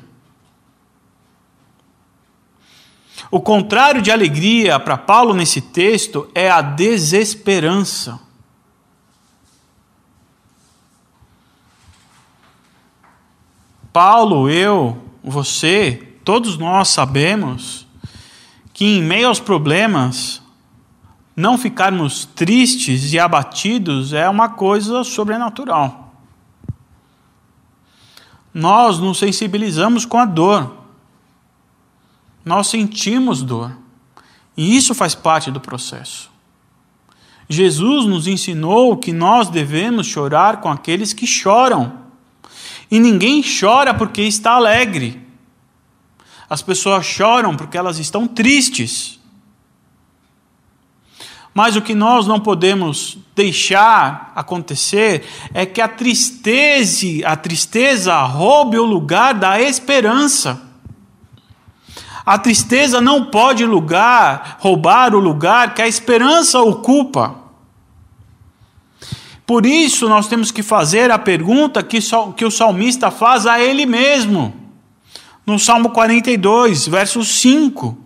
O 3.33 3.41
contrário 3.41 3.99
de 3.99 4.11
alegria 4.11 4.79
para 4.79 4.95
Paulo 4.95 5.33
nesse 5.33 5.59
texto 5.59 6.29
é 6.35 6.51
a 6.51 6.61
desesperança. 6.61 8.19
Paulo, 13.91 14.47
eu, 14.47 15.03
você, 15.23 16.15
todos 16.23 16.59
nós 16.59 16.89
sabemos 16.89 17.87
que 18.71 18.85
em 18.85 19.01
meio 19.01 19.29
aos 19.29 19.39
problemas, 19.39 20.39
não 21.35 21.57
ficarmos 21.57 22.25
tristes 22.35 23.13
e 23.13 23.19
abatidos 23.19 24.13
é 24.13 24.29
uma 24.29 24.49
coisa 24.49 25.03
sobrenatural. 25.03 26.13
Nós 28.53 28.99
nos 28.99 29.17
sensibilizamos 29.17 30.05
com 30.05 30.19
a 30.19 30.25
dor. 30.25 30.82
Nós 32.43 32.67
sentimos 32.67 33.41
dor. 33.41 33.75
E 34.55 34.75
isso 34.75 34.93
faz 34.93 35.15
parte 35.15 35.49
do 35.49 35.59
processo. 35.59 36.31
Jesus 37.49 38.05
nos 38.05 38.27
ensinou 38.27 38.97
que 38.97 39.11
nós 39.11 39.49
devemos 39.49 40.07
chorar 40.07 40.61
com 40.61 40.69
aqueles 40.69 41.13
que 41.13 41.27
choram. 41.27 41.99
E 42.89 42.99
ninguém 42.99 43.43
chora 43.43 43.93
porque 43.93 44.21
está 44.21 44.51
alegre. 44.51 45.21
As 46.49 46.61
pessoas 46.61 47.05
choram 47.05 47.55
porque 47.55 47.77
elas 47.77 47.97
estão 47.97 48.27
tristes. 48.27 49.19
Mas 51.53 51.75
o 51.75 51.81
que 51.81 51.93
nós 51.93 52.25
não 52.25 52.39
podemos 52.39 53.17
deixar 53.35 54.31
acontecer 54.35 55.23
é 55.53 55.65
que 55.65 55.79
a 55.79 55.87
tristeza, 55.87 57.07
a 57.25 57.35
tristeza 57.35 58.19
roube 58.23 58.77
o 58.77 58.85
lugar 58.85 59.35
da 59.35 59.61
esperança. 59.61 60.72
A 62.25 62.37
tristeza 62.37 63.01
não 63.01 63.25
pode 63.25 63.65
lugar, 63.65 64.57
roubar 64.59 65.13
o 65.13 65.19
lugar 65.19 65.73
que 65.73 65.81
a 65.81 65.87
esperança 65.87 66.61
ocupa. 66.61 67.35
Por 69.45 69.65
isso, 69.65 70.07
nós 70.07 70.27
temos 70.27 70.49
que 70.49 70.63
fazer 70.63 71.11
a 71.11 71.19
pergunta 71.19 71.83
que, 71.83 71.99
que 72.37 72.45
o 72.45 72.51
salmista 72.51 73.11
faz 73.11 73.45
a 73.45 73.59
ele 73.59 73.85
mesmo. 73.85 74.53
No 75.45 75.59
Salmo 75.59 75.89
42, 75.89 76.87
verso 76.87 77.25
5. 77.25 77.97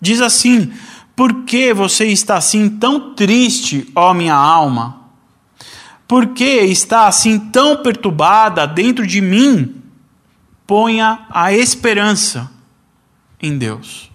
Diz 0.00 0.20
assim: 0.20 0.72
Por 1.16 1.42
que 1.42 1.74
você 1.74 2.06
está 2.06 2.36
assim 2.36 2.68
tão 2.68 3.12
triste, 3.14 3.90
ó 3.92 4.14
minha 4.14 4.36
alma? 4.36 5.00
Por 6.06 6.28
que 6.28 6.44
está 6.44 7.08
assim 7.08 7.40
tão 7.40 7.82
perturbada 7.82 8.68
dentro 8.68 9.04
de 9.04 9.20
mim? 9.20 9.82
Ponha 10.64 11.26
a 11.28 11.52
esperança 11.52 12.55
em 13.40 13.56
Deus. 13.56 14.10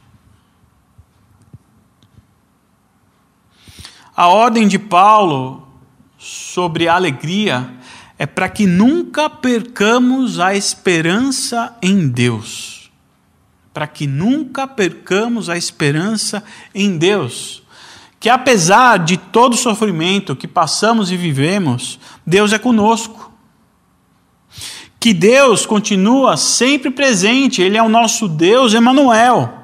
A 4.16 4.28
ordem 4.28 4.68
de 4.68 4.78
Paulo 4.78 5.68
sobre 6.18 6.88
a 6.88 6.96
alegria 6.96 7.74
é 8.20 8.26
para 8.28 8.48
que 8.48 8.68
nunca 8.68 9.30
percamos 9.30 10.40
a 10.40 10.54
esperança 10.54 11.76
em 11.82 12.08
Deus. 12.08 12.92
Para 13.74 13.88
que 13.88 14.06
nunca 14.06 14.68
percamos 14.68 15.50
a 15.50 15.58
esperança 15.58 16.44
em 16.76 16.98
Deus. 16.98 17.64
Que 18.20 18.30
apesar 18.30 19.00
de 19.00 19.18
todo 19.18 19.58
sofrimento 19.58 20.36
que 20.36 20.48
passamos 20.48 21.12
e 21.12 21.18
vivemos, 21.18 22.00
Deus 22.24 22.54
é 22.54 22.60
conosco. 22.60 23.31
Que 25.02 25.14
Deus 25.14 25.66
continua 25.66 26.38
sempre 26.38 26.90
presente, 26.90 27.62
Ele 27.62 27.78
é 27.78 27.84
o 27.84 27.90
nosso 27.90 28.30
Deus 28.30 28.74
Emanuel 28.74 29.58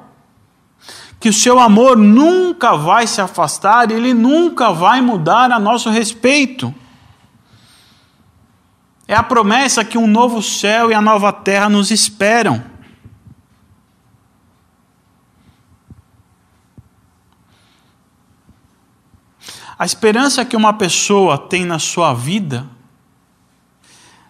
que 1.20 1.28
o 1.28 1.32
seu 1.32 1.58
amor 1.58 1.96
nunca 1.96 2.76
vai 2.76 3.06
se 3.06 3.20
afastar, 3.20 3.90
ele 3.90 4.14
nunca 4.14 4.72
vai 4.72 5.00
mudar 5.00 5.50
a 5.50 5.58
nosso 5.58 5.90
respeito. 5.90 6.72
É 9.06 9.14
a 9.14 9.22
promessa 9.22 9.84
que 9.84 9.98
um 9.98 10.06
novo 10.06 10.42
céu 10.42 10.90
e 10.90 10.94
a 10.94 11.00
nova 11.00 11.32
terra 11.32 11.68
nos 11.68 11.90
esperam. 11.90 12.62
A 19.76 19.84
esperança 19.84 20.44
que 20.44 20.56
uma 20.56 20.72
pessoa 20.72 21.38
tem 21.38 21.64
na 21.64 21.78
sua 21.78 22.12
vida 22.12 22.68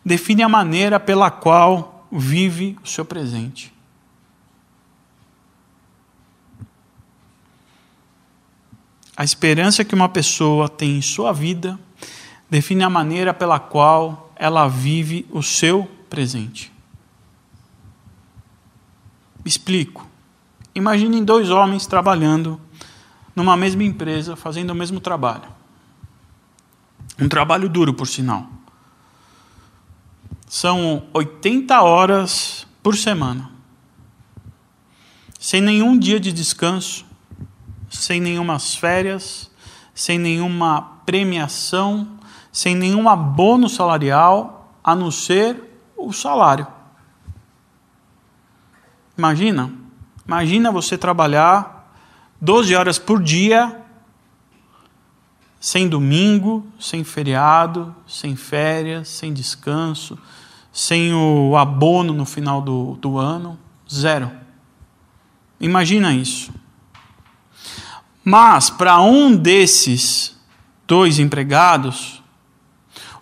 define 0.08 0.42
a 0.42 0.48
maneira 0.48 0.98
pela 0.98 1.30
qual 1.30 2.06
vive 2.10 2.78
o 2.82 2.88
seu 2.88 3.04
presente. 3.04 3.72
A 9.14 9.22
esperança 9.22 9.84
que 9.84 9.94
uma 9.94 10.08
pessoa 10.08 10.68
tem 10.68 10.96
em 10.96 11.02
sua 11.02 11.30
vida 11.32 11.78
define 12.48 12.82
a 12.82 12.90
maneira 12.90 13.34
pela 13.34 13.60
qual 13.60 14.32
ela 14.34 14.66
vive 14.66 15.26
o 15.30 15.42
seu 15.42 15.84
presente. 16.08 16.72
Explico. 19.44 20.08
Imaginem 20.74 21.22
dois 21.22 21.50
homens 21.50 21.86
trabalhando 21.86 22.58
numa 23.36 23.56
mesma 23.56 23.82
empresa, 23.82 24.36
fazendo 24.36 24.70
o 24.70 24.74
mesmo 24.74 25.00
trabalho. 25.00 25.48
Um 27.20 27.28
trabalho 27.28 27.68
duro, 27.68 27.92
por 27.92 28.06
sinal. 28.06 28.57
São 30.48 31.06
80 31.12 31.80
horas 31.82 32.66
por 32.82 32.96
semana. 32.96 33.50
Sem 35.38 35.60
nenhum 35.60 35.96
dia 35.96 36.18
de 36.18 36.32
descanso, 36.32 37.04
sem 37.90 38.20
nenhumas 38.20 38.74
férias, 38.74 39.50
sem 39.94 40.18
nenhuma 40.18 41.00
premiação, 41.04 42.08
sem 42.50 42.74
nenhum 42.74 43.08
abono 43.08 43.68
salarial, 43.68 44.74
a 44.82 44.94
não 44.94 45.10
ser 45.10 45.80
o 45.96 46.12
salário. 46.12 46.66
Imagina, 49.16 49.70
imagina 50.26 50.72
você 50.72 50.96
trabalhar 50.96 51.92
12 52.40 52.74
horas 52.74 52.98
por 52.98 53.22
dia, 53.22 53.84
sem 55.60 55.88
domingo, 55.88 56.66
sem 56.78 57.02
feriado, 57.02 57.94
sem 58.06 58.36
férias, 58.36 59.08
sem 59.08 59.32
descanso, 59.32 60.18
sem 60.78 61.12
o 61.12 61.56
abono 61.56 62.12
no 62.12 62.24
final 62.24 62.62
do, 62.62 62.96
do 63.00 63.18
ano, 63.18 63.58
zero. 63.92 64.30
Imagina 65.60 66.14
isso. 66.14 66.52
Mas 68.22 68.70
para 68.70 69.00
um 69.00 69.34
desses 69.34 70.38
dois 70.86 71.18
empregados, 71.18 72.22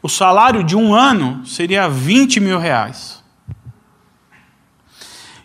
o 0.02 0.08
salário 0.08 0.62
de 0.62 0.76
um 0.76 0.94
ano 0.94 1.46
seria 1.46 1.88
20 1.88 2.40
mil 2.40 2.58
reais. 2.58 3.24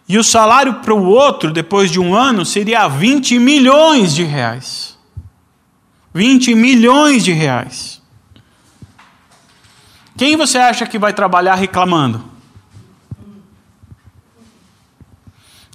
E 0.06 0.18
o 0.18 0.24
salário 0.24 0.82
para 0.82 0.94
o 0.94 1.06
outro, 1.06 1.50
depois 1.50 1.90
de 1.90 1.98
um 1.98 2.14
ano, 2.14 2.46
seria 2.46 2.90
20 2.90 3.40
milhões 3.40 4.14
de 4.14 4.24
reais. 4.24 4.98
20 6.14 6.56
milhões 6.56 7.24
de 7.24 7.32
reais. 7.32 8.01
Quem 10.22 10.38
você 10.38 10.60
acha 10.60 10.86
que 10.86 11.00
vai 11.00 11.14
trabalhar 11.14 11.56
reclamando? 11.56 12.24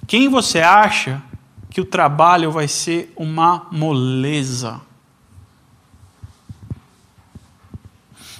Quem 0.07 0.29
você 0.29 0.61
acha 0.61 1.21
que 1.69 1.81
o 1.81 1.85
trabalho 1.85 2.49
vai 2.49 2.65
ser 2.65 3.11
uma 3.17 3.67
moleza. 3.69 4.79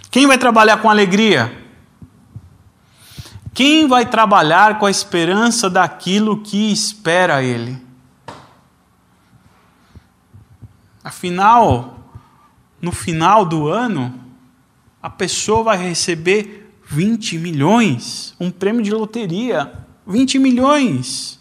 Quem 0.10 0.26
vai 0.26 0.38
trabalhar 0.38 0.78
com 0.78 0.90
alegria? 0.90 1.62
Quem 3.54 3.86
vai 3.86 4.06
trabalhar 4.06 4.80
com 4.80 4.86
a 4.86 4.90
esperança 4.90 5.70
daquilo 5.70 6.42
que 6.42 6.72
espera 6.72 7.44
ele? 7.44 7.86
Afinal, 11.04 12.00
no 12.82 12.94
final 12.94 13.44
do 13.44 13.68
ano, 13.68 14.27
a 15.02 15.10
pessoa 15.10 15.64
vai 15.64 15.78
receber 15.78 16.72
20 16.90 17.38
milhões, 17.38 18.34
um 18.40 18.50
prêmio 18.50 18.82
de 18.82 18.92
loteria, 18.92 19.72
20 20.06 20.40
milhões. 20.40 21.38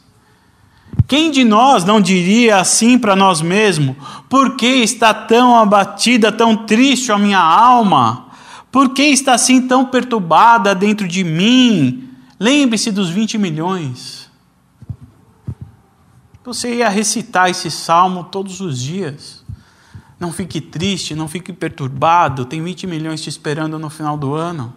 Quem 1.06 1.30
de 1.30 1.44
nós 1.44 1.84
não 1.84 2.00
diria 2.00 2.58
assim 2.58 2.98
para 2.98 3.14
nós 3.14 3.40
mesmos? 3.40 3.96
Por 4.28 4.56
que 4.56 4.66
está 4.66 5.14
tão 5.14 5.56
abatida, 5.56 6.32
tão 6.32 6.66
triste 6.66 7.12
a 7.12 7.18
minha 7.18 7.38
alma? 7.38 8.26
Por 8.72 8.92
que 8.92 9.04
está 9.04 9.34
assim 9.34 9.62
tão 9.62 9.84
perturbada 9.86 10.74
dentro 10.74 11.06
de 11.06 11.22
mim? 11.22 12.10
Lembre-se 12.38 12.90
dos 12.90 13.08
20 13.08 13.38
milhões. 13.38 14.28
Você 16.44 16.76
ia 16.76 16.88
recitar 16.88 17.50
esse 17.50 17.70
salmo 17.70 18.24
todos 18.24 18.60
os 18.60 18.80
dias. 18.80 19.45
Não 20.18 20.32
fique 20.32 20.60
triste, 20.60 21.14
não 21.14 21.28
fique 21.28 21.52
perturbado, 21.52 22.44
tem 22.46 22.62
20 22.62 22.86
milhões 22.86 23.20
te 23.20 23.28
esperando 23.28 23.78
no 23.78 23.90
final 23.90 24.16
do 24.16 24.34
ano. 24.34 24.74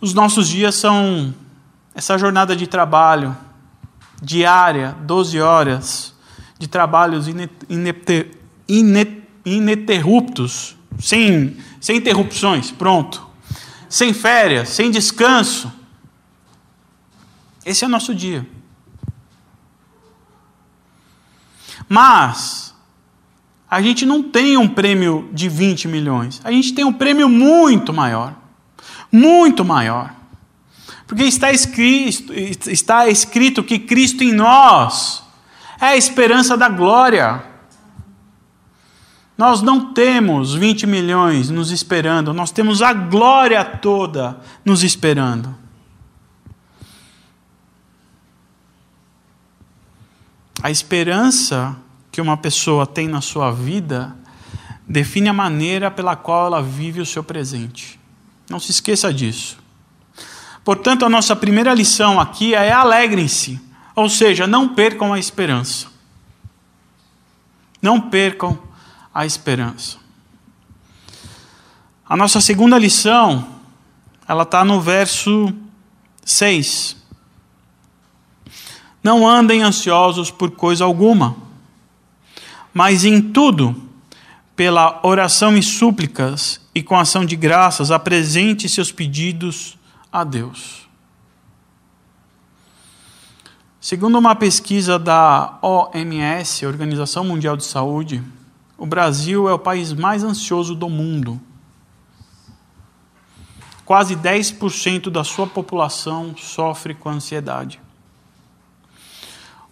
Os 0.00 0.12
nossos 0.12 0.48
dias 0.48 0.74
são 0.74 1.34
essa 1.94 2.18
jornada 2.18 2.54
de 2.54 2.66
trabalho 2.66 3.34
diária, 4.20 4.94
12 5.00 5.40
horas, 5.40 6.14
de 6.58 6.68
trabalhos 6.68 7.26
ininterruptos, 9.46 10.76
sem, 10.98 11.56
sem 11.80 11.96
interrupções, 11.96 12.70
pronto. 12.70 13.26
Sem 13.88 14.12
férias, 14.12 14.70
sem 14.70 14.90
descanso. 14.90 15.72
Esse 17.64 17.84
é 17.84 17.86
o 17.86 17.90
nosso 17.90 18.14
dia. 18.14 18.46
Mas, 21.88 22.74
a 23.70 23.82
gente 23.82 24.06
não 24.06 24.22
tem 24.22 24.56
um 24.56 24.68
prêmio 24.68 25.28
de 25.32 25.48
20 25.48 25.88
milhões, 25.88 26.40
a 26.44 26.50
gente 26.52 26.72
tem 26.72 26.84
um 26.84 26.92
prêmio 26.92 27.28
muito 27.28 27.92
maior. 27.92 28.34
Muito 29.10 29.64
maior. 29.64 30.14
Porque 31.06 31.24
está 31.24 31.52
escrito, 31.52 32.32
está 32.32 33.08
escrito 33.08 33.62
que 33.62 33.78
Cristo 33.78 34.24
em 34.24 34.32
nós 34.32 35.22
é 35.80 35.86
a 35.86 35.96
esperança 35.96 36.56
da 36.56 36.68
glória. 36.68 37.44
Nós 39.36 39.60
não 39.60 39.92
temos 39.92 40.54
20 40.54 40.86
milhões 40.86 41.50
nos 41.50 41.70
esperando, 41.70 42.32
nós 42.32 42.50
temos 42.50 42.80
a 42.80 42.92
glória 42.92 43.64
toda 43.64 44.40
nos 44.64 44.82
esperando. 44.82 45.63
A 50.64 50.70
esperança 50.70 51.76
que 52.10 52.22
uma 52.22 52.38
pessoa 52.38 52.86
tem 52.86 53.06
na 53.06 53.20
sua 53.20 53.50
vida 53.50 54.16
define 54.88 55.28
a 55.28 55.32
maneira 55.34 55.90
pela 55.90 56.16
qual 56.16 56.46
ela 56.46 56.62
vive 56.62 57.02
o 57.02 57.04
seu 57.04 57.22
presente. 57.22 58.00
Não 58.48 58.58
se 58.58 58.70
esqueça 58.70 59.12
disso. 59.12 59.58
Portanto, 60.64 61.04
a 61.04 61.10
nossa 61.10 61.36
primeira 61.36 61.74
lição 61.74 62.18
aqui 62.18 62.54
é 62.54 62.72
alegrem-se, 62.72 63.60
ou 63.94 64.08
seja, 64.08 64.46
não 64.46 64.74
percam 64.74 65.12
a 65.12 65.18
esperança. 65.18 65.88
Não 67.82 68.00
percam 68.00 68.58
a 69.12 69.26
esperança. 69.26 69.98
A 72.08 72.16
nossa 72.16 72.40
segunda 72.40 72.78
lição, 72.78 73.46
ela 74.26 74.44
está 74.44 74.64
no 74.64 74.80
verso 74.80 75.52
6. 76.24 77.03
Não 79.04 79.28
andem 79.28 79.62
ansiosos 79.62 80.30
por 80.30 80.52
coisa 80.52 80.82
alguma, 80.82 81.36
mas 82.72 83.04
em 83.04 83.20
tudo, 83.20 83.76
pela 84.56 84.98
oração 85.02 85.58
e 85.58 85.62
súplicas 85.62 86.58
e 86.74 86.82
com 86.82 86.98
ação 86.98 87.22
de 87.22 87.36
graças, 87.36 87.90
apresente 87.90 88.66
seus 88.66 88.90
pedidos 88.90 89.76
a 90.10 90.24
Deus. 90.24 90.88
Segundo 93.78 94.16
uma 94.16 94.34
pesquisa 94.34 94.98
da 94.98 95.58
OMS, 95.60 96.64
Organização 96.64 97.24
Mundial 97.24 97.58
de 97.58 97.64
Saúde, 97.66 98.22
o 98.78 98.86
Brasil 98.86 99.46
é 99.50 99.52
o 99.52 99.58
país 99.58 99.92
mais 99.92 100.24
ansioso 100.24 100.74
do 100.74 100.88
mundo. 100.88 101.38
Quase 103.84 104.16
10% 104.16 105.10
da 105.10 105.22
sua 105.22 105.46
população 105.46 106.34
sofre 106.38 106.94
com 106.94 107.10
ansiedade. 107.10 107.83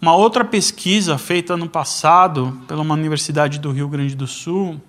Uma 0.03 0.17
outra 0.17 0.45
pesquisa 0.45 1.17
feita 1.17 1.57
no 1.57 1.69
passado 1.69 2.61
pela 2.67 2.83
uma 2.83 2.95
universidade 2.95 3.61
do 3.61 3.71
Rio 3.71 3.87
Grande 3.89 4.17
do 4.17 4.27
Sul 4.27 4.83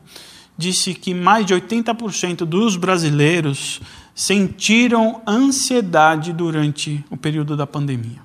disse 0.58 0.96
que 0.96 1.14
mais 1.14 1.46
de 1.46 1.54
80% 1.54 2.38
dos 2.46 2.76
brasileiros 2.76 3.80
sentiram 4.16 5.22
ansiedade 5.28 6.34
durante 6.34 7.06
o 7.12 7.16
período 7.16 7.56
da 7.56 7.68
pandemia. 7.68 8.24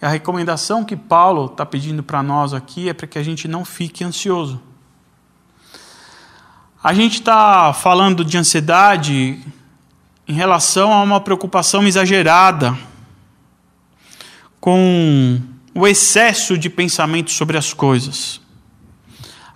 A 0.00 0.06
recomendação 0.06 0.84
que 0.84 0.94
Paulo 0.94 1.46
está 1.46 1.66
pedindo 1.66 2.00
para 2.04 2.22
nós 2.22 2.54
aqui 2.54 2.88
é 2.88 2.94
para 2.94 3.08
que 3.08 3.18
a 3.18 3.24
gente 3.24 3.48
não 3.48 3.64
fique 3.64 4.04
ansioso. 4.04 4.62
A 6.80 6.94
gente 6.94 7.14
está 7.14 7.72
falando 7.72 8.24
de 8.24 8.38
ansiedade 8.38 9.44
em 10.28 10.32
relação 10.32 10.92
a 10.92 11.02
uma 11.02 11.20
preocupação 11.20 11.86
exagerada 11.86 12.76
com 14.60 15.40
o 15.74 15.86
excesso 15.86 16.58
de 16.58 16.68
pensamento 16.68 17.30
sobre 17.30 17.56
as 17.56 17.72
coisas. 17.72 18.40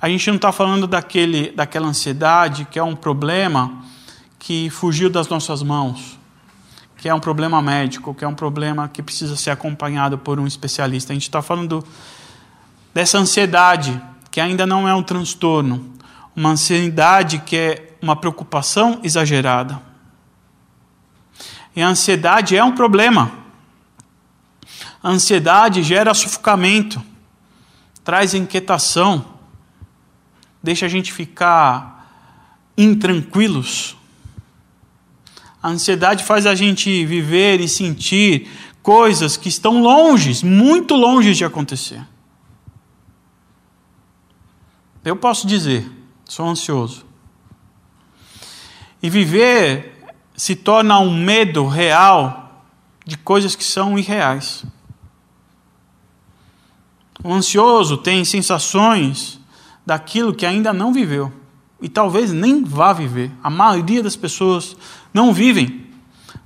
A 0.00 0.09
gente 0.09 0.28
não 0.28 0.37
está 0.37 0.52
falando 0.52 0.87
daquele, 0.87 1.50
daquela 1.50 1.88
ansiedade 1.88 2.66
que 2.70 2.78
é 2.78 2.83
um 2.83 2.96
problema 2.96 3.85
que 4.38 4.70
fugiu 4.70 5.11
das 5.11 5.28
nossas 5.28 5.62
mãos 5.62 6.20
que 7.00 7.09
é 7.09 7.14
um 7.14 7.20
problema 7.20 7.62
médico, 7.62 8.14
que 8.14 8.22
é 8.22 8.28
um 8.28 8.35
problema 8.35 8.87
que 8.87 9.02
precisa 9.02 9.35
ser 9.35 9.50
acompanhado 9.50 10.18
por 10.18 10.38
um 10.38 10.46
especialista. 10.46 11.12
A 11.12 11.14
gente 11.14 11.22
está 11.22 11.40
falando 11.40 11.83
dessa 12.92 13.16
ansiedade, 13.16 13.98
que 14.30 14.38
ainda 14.38 14.66
não 14.66 14.87
é 14.87 14.94
um 14.94 15.02
transtorno, 15.02 15.94
uma 16.37 16.50
ansiedade 16.50 17.38
que 17.38 17.56
é 17.56 17.96
uma 18.02 18.14
preocupação 18.14 19.00
exagerada. 19.02 19.80
E 21.74 21.83
a 21.83 21.88
ansiedade 21.88 22.56
é 22.56 22.64
um 22.64 22.72
problema. 22.72 23.33
A 25.02 25.09
ansiedade 25.09 25.83
gera 25.83 26.12
sufocamento, 26.12 27.02
traz 28.04 28.35
inquietação, 28.35 29.24
deixa 30.62 30.87
a 30.87 30.88
gente 30.88 31.12
ficar 31.12 32.00
intranquilos. 32.76 33.96
A 35.62 35.68
ansiedade 35.68 36.24
faz 36.24 36.46
a 36.46 36.54
gente 36.54 37.04
viver 37.06 37.61
e 37.61 37.68
sentir 37.68 38.48
coisas 38.83 39.37
que 39.37 39.48
estão 39.48 39.83
longe, 39.83 40.44
muito 40.44 40.94
longe 40.94 41.35
de 41.35 41.44
acontecer. 41.44 42.02
Eu 45.04 45.16
posso 45.16 45.46
dizer, 45.46 45.90
sou 46.24 46.46
ansioso. 46.46 47.06
E 49.02 49.09
viver 49.09 49.89
se 50.40 50.57
torna 50.57 50.98
um 50.98 51.14
medo 51.14 51.68
real 51.68 52.64
de 53.05 53.18
coisas 53.18 53.55
que 53.55 53.62
são 53.62 53.98
irreais. 53.98 54.64
O 57.22 57.31
ansioso 57.31 57.98
tem 57.98 58.24
sensações 58.24 59.38
daquilo 59.85 60.35
que 60.35 60.46
ainda 60.46 60.72
não 60.72 60.94
viveu 60.94 61.31
e 61.79 61.90
talvez 61.90 62.33
nem 62.33 62.64
vá 62.64 62.94
viver. 62.94 63.31
A 63.42 63.50
maioria 63.50 64.03
das 64.03 64.16
pessoas 64.16 64.74
não 65.12 65.31
vivem, 65.31 65.87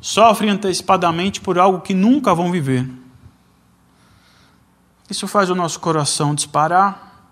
sofrem 0.01 0.51
antecipadamente 0.51 1.41
por 1.41 1.57
algo 1.57 1.81
que 1.81 1.95
nunca 1.95 2.35
vão 2.35 2.51
viver. 2.51 2.91
Isso 5.09 5.29
faz 5.29 5.51
o 5.51 5.55
nosso 5.55 5.79
coração 5.79 6.35
disparar, 6.35 7.31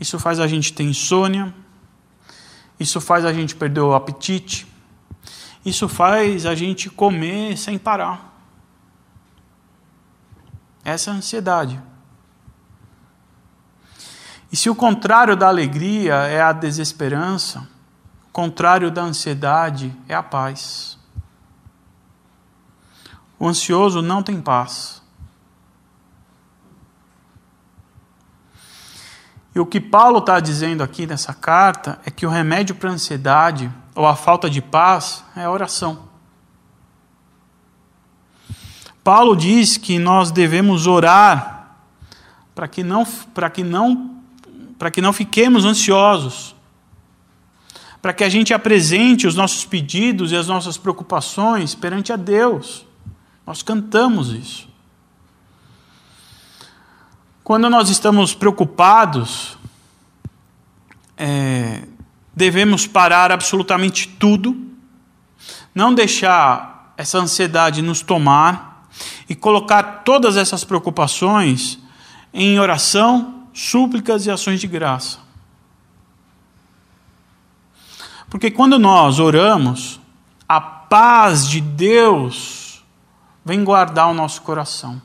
isso 0.00 0.18
faz 0.18 0.40
a 0.40 0.48
gente 0.48 0.72
ter 0.72 0.82
insônia, 0.82 1.54
isso 2.80 3.00
faz 3.00 3.24
a 3.24 3.32
gente 3.32 3.54
perder 3.54 3.82
o 3.82 3.94
apetite, 3.94 4.71
isso 5.64 5.88
faz 5.88 6.44
a 6.44 6.54
gente 6.54 6.90
comer 6.90 7.56
sem 7.56 7.78
parar. 7.78 8.32
Essa 10.84 11.10
é 11.10 11.12
a 11.12 11.16
ansiedade. 11.16 11.80
E 14.50 14.56
se 14.56 14.68
o 14.68 14.74
contrário 14.74 15.36
da 15.36 15.48
alegria 15.48 16.14
é 16.14 16.42
a 16.42 16.52
desesperança, 16.52 17.66
o 18.28 18.32
contrário 18.32 18.90
da 18.90 19.02
ansiedade 19.02 19.96
é 20.08 20.14
a 20.14 20.22
paz. 20.22 20.98
O 23.38 23.48
ansioso 23.48 24.02
não 24.02 24.22
tem 24.22 24.40
paz. 24.40 25.00
E 29.54 29.60
o 29.60 29.66
que 29.66 29.80
Paulo 29.80 30.18
está 30.18 30.40
dizendo 30.40 30.82
aqui 30.82 31.06
nessa 31.06 31.34
carta 31.34 32.00
é 32.04 32.10
que 32.10 32.26
o 32.26 32.30
remédio 32.30 32.74
para 32.74 32.90
a 32.90 32.92
ansiedade 32.92 33.72
ou 33.94 34.06
a 34.06 34.16
falta 34.16 34.48
de 34.48 34.62
paz 34.62 35.24
é 35.36 35.44
a 35.44 35.50
oração. 35.50 36.10
Paulo 39.04 39.36
diz 39.36 39.76
que 39.76 39.98
nós 39.98 40.30
devemos 40.30 40.86
orar 40.86 41.76
para 42.54 42.68
que 42.68 42.82
não, 42.82 43.04
para 43.04 43.50
que 43.50 43.64
não 43.64 44.10
para 44.78 44.90
que 44.90 45.00
não 45.00 45.12
fiquemos 45.12 45.64
ansiosos, 45.64 46.56
para 48.00 48.12
que 48.12 48.24
a 48.24 48.28
gente 48.28 48.52
apresente 48.52 49.28
os 49.28 49.36
nossos 49.36 49.64
pedidos 49.64 50.32
e 50.32 50.36
as 50.36 50.48
nossas 50.48 50.76
preocupações 50.76 51.72
perante 51.72 52.12
a 52.12 52.16
Deus. 52.16 52.84
Nós 53.46 53.62
cantamos 53.62 54.30
isso. 54.30 54.68
Quando 57.44 57.70
nós 57.70 57.90
estamos 57.90 58.34
preocupados, 58.34 59.56
é, 61.16 61.84
devemos 62.34 62.86
parar 62.86 63.30
absolutamente 63.30 64.08
tudo, 64.08 64.56
não 65.74 65.94
deixar 65.94 66.94
essa 66.96 67.18
ansiedade 67.18 67.82
nos 67.82 68.00
tomar 68.00 68.88
e 69.28 69.34
colocar 69.34 70.02
todas 70.04 70.36
essas 70.36 70.64
preocupações 70.64 71.78
em 72.32 72.58
oração 72.58 73.46
súplicas 73.52 74.26
e 74.26 74.30
ações 74.30 74.60
de 74.60 74.66
graça. 74.66 75.18
Porque 78.30 78.50
quando 78.50 78.78
nós 78.78 79.18
oramos, 79.18 80.00
a 80.48 80.60
paz 80.60 81.48
de 81.48 81.60
Deus 81.60 82.82
vem 83.44 83.62
guardar 83.62 84.08
o 84.08 84.14
nosso 84.14 84.40
coração. 84.42 85.00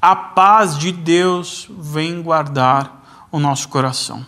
A 0.00 0.14
paz 0.14 0.76
de 0.76 0.92
Deus 0.92 1.66
vem 1.70 2.20
guardar 2.20 3.03
o 3.36 3.40
nosso 3.40 3.68
coração. 3.68 4.24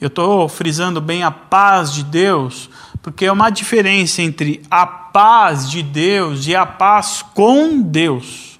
Eu 0.00 0.08
estou 0.08 0.48
frisando 0.48 1.00
bem 1.00 1.22
a 1.22 1.30
paz 1.30 1.92
de 1.92 2.02
Deus, 2.02 2.68
porque 3.02 3.26
é 3.26 3.32
uma 3.32 3.50
diferença 3.50 4.22
entre 4.22 4.62
a 4.70 4.86
paz 4.86 5.70
de 5.70 5.82
Deus 5.82 6.46
e 6.46 6.54
a 6.54 6.64
paz 6.66 7.24
com 7.34 7.80
Deus 7.80 8.54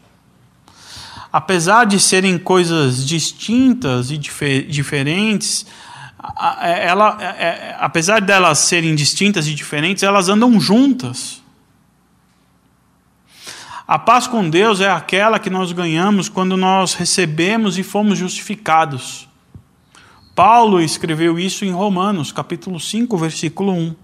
apesar 1.35 1.85
de 1.85 1.99
serem 1.99 2.39
coisas 2.39 3.05
distintas 3.05 4.13
e 4.13 4.17
difer 4.17 4.69
diferentes, 4.69 5.67
ela, 6.63 7.19
apesar 7.81 8.21
delas 8.21 8.61
serem 8.61 8.95
distintas 8.95 9.49
e 9.49 9.53
diferentes, 9.53 10.05
elas 10.05 10.29
andam 10.29 10.61
juntas. 10.61 11.43
A 13.85 13.99
paz 13.99 14.29
com 14.29 14.49
Deus 14.49 14.81
é 14.81 14.89
aquela 14.89 15.41
que 15.41 15.51
nós 15.51 15.73
ganhamos 15.73 16.29
quando 16.29 16.57
nós 16.57 16.95
recebemos 16.95 17.79
e 17.79 17.83
fomos 17.83 18.17
justificados. 18.17 19.29
Paulo 20.35 20.81
escreveu 20.81 21.39
isso 21.39 21.65
em 21.65 21.71
Romanos, 21.71 22.33
capítulo 22.33 22.81
5, 22.81 23.17
versículo 23.17 23.73
1. 23.73 23.95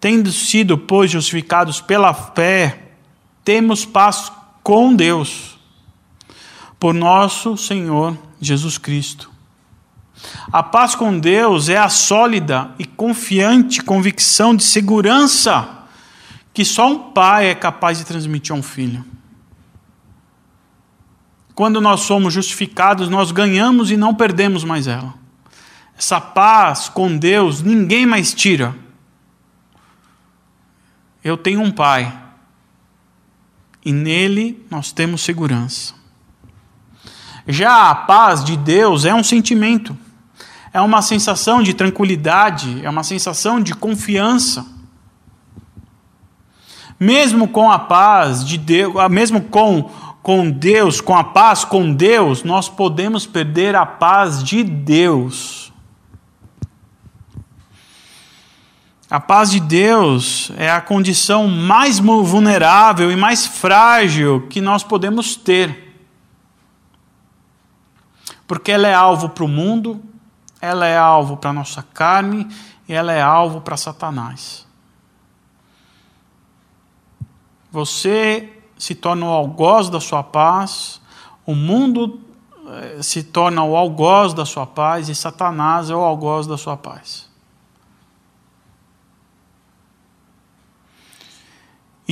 Tendo 0.00 0.32
sido, 0.32 0.78
pois, 0.78 1.10
justificados 1.10 1.80
pela 1.80 2.14
fé, 2.14 2.92
temos 3.44 3.84
paz 3.84 4.32
com 4.62 4.94
Deus, 4.94 5.58
por 6.80 6.94
nosso 6.94 7.56
Senhor 7.56 8.16
Jesus 8.40 8.78
Cristo. 8.78 9.30
A 10.50 10.62
paz 10.62 10.94
com 10.94 11.18
Deus 11.18 11.68
é 11.68 11.76
a 11.76 11.88
sólida 11.88 12.70
e 12.78 12.84
confiante 12.84 13.82
convicção 13.82 14.54
de 14.54 14.64
segurança 14.64 15.82
que 16.54 16.64
só 16.64 16.88
um 16.88 17.12
pai 17.12 17.48
é 17.48 17.54
capaz 17.54 17.98
de 17.98 18.04
transmitir 18.04 18.54
a 18.54 18.58
um 18.58 18.62
filho. 18.62 19.04
Quando 21.54 21.80
nós 21.80 22.00
somos 22.00 22.32
justificados, 22.32 23.08
nós 23.08 23.30
ganhamos 23.30 23.90
e 23.90 23.96
não 23.96 24.14
perdemos 24.14 24.64
mais 24.64 24.86
ela. 24.86 25.21
Essa 25.96 26.20
paz 26.20 26.88
com 26.88 27.16
Deus 27.16 27.62
ninguém 27.62 28.06
mais 28.06 28.34
tira. 28.34 28.74
Eu 31.22 31.36
tenho 31.36 31.60
um 31.60 31.70
pai 31.70 32.12
e 33.84 33.92
nele 33.92 34.64
nós 34.70 34.92
temos 34.92 35.22
segurança. 35.22 35.94
Já 37.46 37.90
a 37.90 37.94
paz 37.94 38.44
de 38.44 38.56
Deus 38.56 39.04
é 39.04 39.14
um 39.14 39.22
sentimento, 39.22 39.96
é 40.72 40.80
uma 40.80 41.02
sensação 41.02 41.62
de 41.62 41.74
tranquilidade, 41.74 42.84
é 42.84 42.90
uma 42.90 43.02
sensação 43.02 43.60
de 43.60 43.74
confiança 43.74 44.72
mesmo 47.02 47.48
com 47.48 47.68
a 47.68 47.80
paz 47.80 48.44
de 48.44 48.56
Deus, 48.56 48.94
ah, 48.96 49.08
mesmo 49.08 49.40
com, 49.40 49.90
com 50.22 50.48
Deus, 50.48 51.00
com 51.00 51.16
a 51.16 51.24
paz 51.24 51.64
com 51.64 51.92
Deus, 51.92 52.44
nós 52.44 52.68
podemos 52.68 53.26
perder 53.26 53.74
a 53.74 53.84
paz 53.84 54.40
de 54.40 54.62
Deus. 54.62 55.71
A 59.12 59.20
paz 59.20 59.50
de 59.50 59.60
Deus 59.60 60.50
é 60.56 60.70
a 60.70 60.80
condição 60.80 61.46
mais 61.46 61.98
vulnerável 61.98 63.12
e 63.12 63.14
mais 63.14 63.46
frágil 63.46 64.48
que 64.48 64.58
nós 64.58 64.82
podemos 64.82 65.36
ter. 65.36 66.00
Porque 68.46 68.72
ela 68.72 68.88
é 68.88 68.94
alvo 68.94 69.28
para 69.28 69.44
o 69.44 69.48
mundo, 69.48 70.02
ela 70.62 70.86
é 70.86 70.96
alvo 70.96 71.36
para 71.36 71.50
a 71.50 71.52
nossa 71.52 71.82
carne 71.82 72.48
e 72.88 72.94
ela 72.94 73.12
é 73.12 73.20
alvo 73.20 73.60
para 73.60 73.76
Satanás. 73.76 74.66
Você 77.70 78.62
se 78.78 78.94
torna 78.94 79.26
o 79.26 79.30
algoz 79.30 79.90
da 79.90 80.00
sua 80.00 80.22
paz, 80.22 81.02
o 81.44 81.54
mundo 81.54 82.18
eh, 82.66 83.02
se 83.02 83.22
torna 83.22 83.62
o 83.62 83.76
algoz 83.76 84.32
da 84.32 84.46
sua 84.46 84.66
paz 84.66 85.10
e 85.10 85.14
Satanás 85.14 85.90
é 85.90 85.94
o 85.94 86.00
algoz 86.00 86.46
da 86.46 86.56
sua 86.56 86.78
paz. 86.78 87.30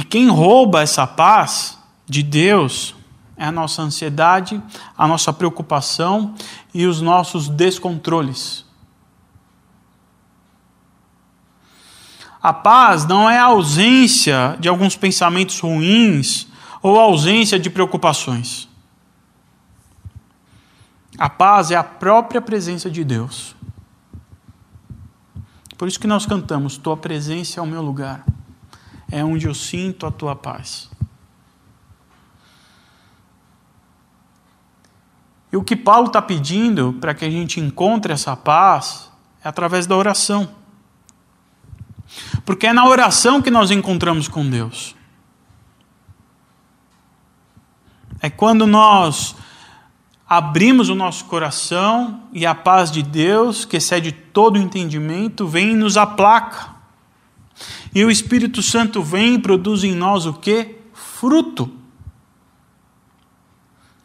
E 0.00 0.02
quem 0.02 0.30
rouba 0.30 0.80
essa 0.80 1.06
paz 1.06 1.78
de 2.06 2.22
Deus 2.22 2.94
é 3.36 3.44
a 3.44 3.52
nossa 3.52 3.82
ansiedade, 3.82 4.58
a 4.96 5.06
nossa 5.06 5.30
preocupação 5.30 6.34
e 6.72 6.86
os 6.86 7.02
nossos 7.02 7.50
descontroles. 7.50 8.64
A 12.42 12.50
paz 12.50 13.04
não 13.04 13.28
é 13.28 13.38
a 13.38 13.44
ausência 13.44 14.56
de 14.58 14.70
alguns 14.70 14.96
pensamentos 14.96 15.60
ruins 15.60 16.46
ou 16.80 16.98
a 16.98 17.02
ausência 17.02 17.58
de 17.58 17.68
preocupações. 17.68 18.70
A 21.18 21.28
paz 21.28 21.70
é 21.70 21.76
a 21.76 21.84
própria 21.84 22.40
presença 22.40 22.90
de 22.90 23.04
Deus. 23.04 23.54
Por 25.76 25.86
isso 25.86 26.00
que 26.00 26.06
nós 26.06 26.24
cantamos: 26.24 26.78
Tua 26.78 26.96
presença 26.96 27.60
é 27.60 27.62
o 27.62 27.66
meu 27.66 27.82
lugar, 27.82 28.24
é 29.11 29.25
onde 29.25 29.46
eu 29.46 29.55
sinto 29.55 30.07
a 30.07 30.11
tua 30.11 30.37
paz. 30.37 30.90
E 35.53 35.57
o 35.57 35.64
que 35.64 35.75
Paulo 35.75 36.07
está 36.07 36.23
pedindo 36.23 36.96
para 37.01 37.12
que 37.12 37.25
a 37.25 37.31
gente 37.31 37.59
encontre 37.59 38.12
essa 38.12 38.37
paz 38.37 39.11
é 39.42 39.49
através 39.49 39.87
da 39.87 39.96
oração. 39.96 40.49
Porque 42.44 42.66
é 42.66 42.73
na 42.73 42.87
oração 42.87 43.42
que 43.42 43.51
nós 43.51 43.70
encontramos 43.70 44.29
com 44.29 44.49
Deus. 44.49 44.94
É 48.20 48.29
quando 48.29 48.66
nós 48.66 49.35
abrimos 50.29 50.88
o 50.88 50.94
nosso 50.94 51.25
coração 51.25 52.23
e 52.33 52.46
a 52.46 52.55
paz 52.55 52.90
de 52.90 53.03
Deus, 53.03 53.64
que 53.64 53.79
excede 53.79 54.12
todo 54.12 54.57
o 54.57 54.59
entendimento, 54.59 55.49
vem 55.49 55.73
e 55.73 55.77
nos 55.77 55.96
aplaca. 55.96 56.69
E 57.94 58.05
o 58.05 58.11
Espírito 58.11 58.62
Santo 58.62 59.03
vem 59.03 59.35
e 59.35 59.38
produz 59.38 59.83
em 59.83 59.94
nós 59.94 60.26
o 60.26 60.35
que? 60.35 60.76
Fruto. 60.92 61.70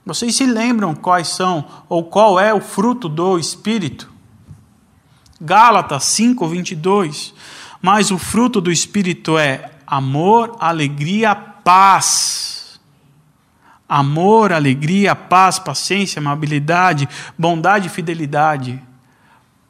Vocês 0.06 0.36
se 0.36 0.46
lembram 0.46 0.94
quais 0.94 1.28
são 1.28 1.66
ou 1.90 2.04
qual 2.04 2.40
é 2.40 2.54
o 2.54 2.62
fruto 2.62 3.10
do 3.10 3.40
Espírito? 3.40 4.12
Gálatas 5.40 6.04
5, 6.06 6.48
22. 6.48 7.34
Mas 7.82 8.12
o 8.12 8.18
fruto 8.18 8.60
do 8.62 8.72
Espírito 8.72 9.38
é 9.38 9.72
amor, 9.86 10.56
alegria, 10.60 11.36
paz. 11.36 12.80
Amor, 13.88 14.52
alegria, 14.52 15.16
paz, 15.16 15.60
paciência, 15.60 16.20
amabilidade, 16.20 17.08
bondade 17.38 17.88
e 17.88 17.92
fidelidade. 17.92 18.82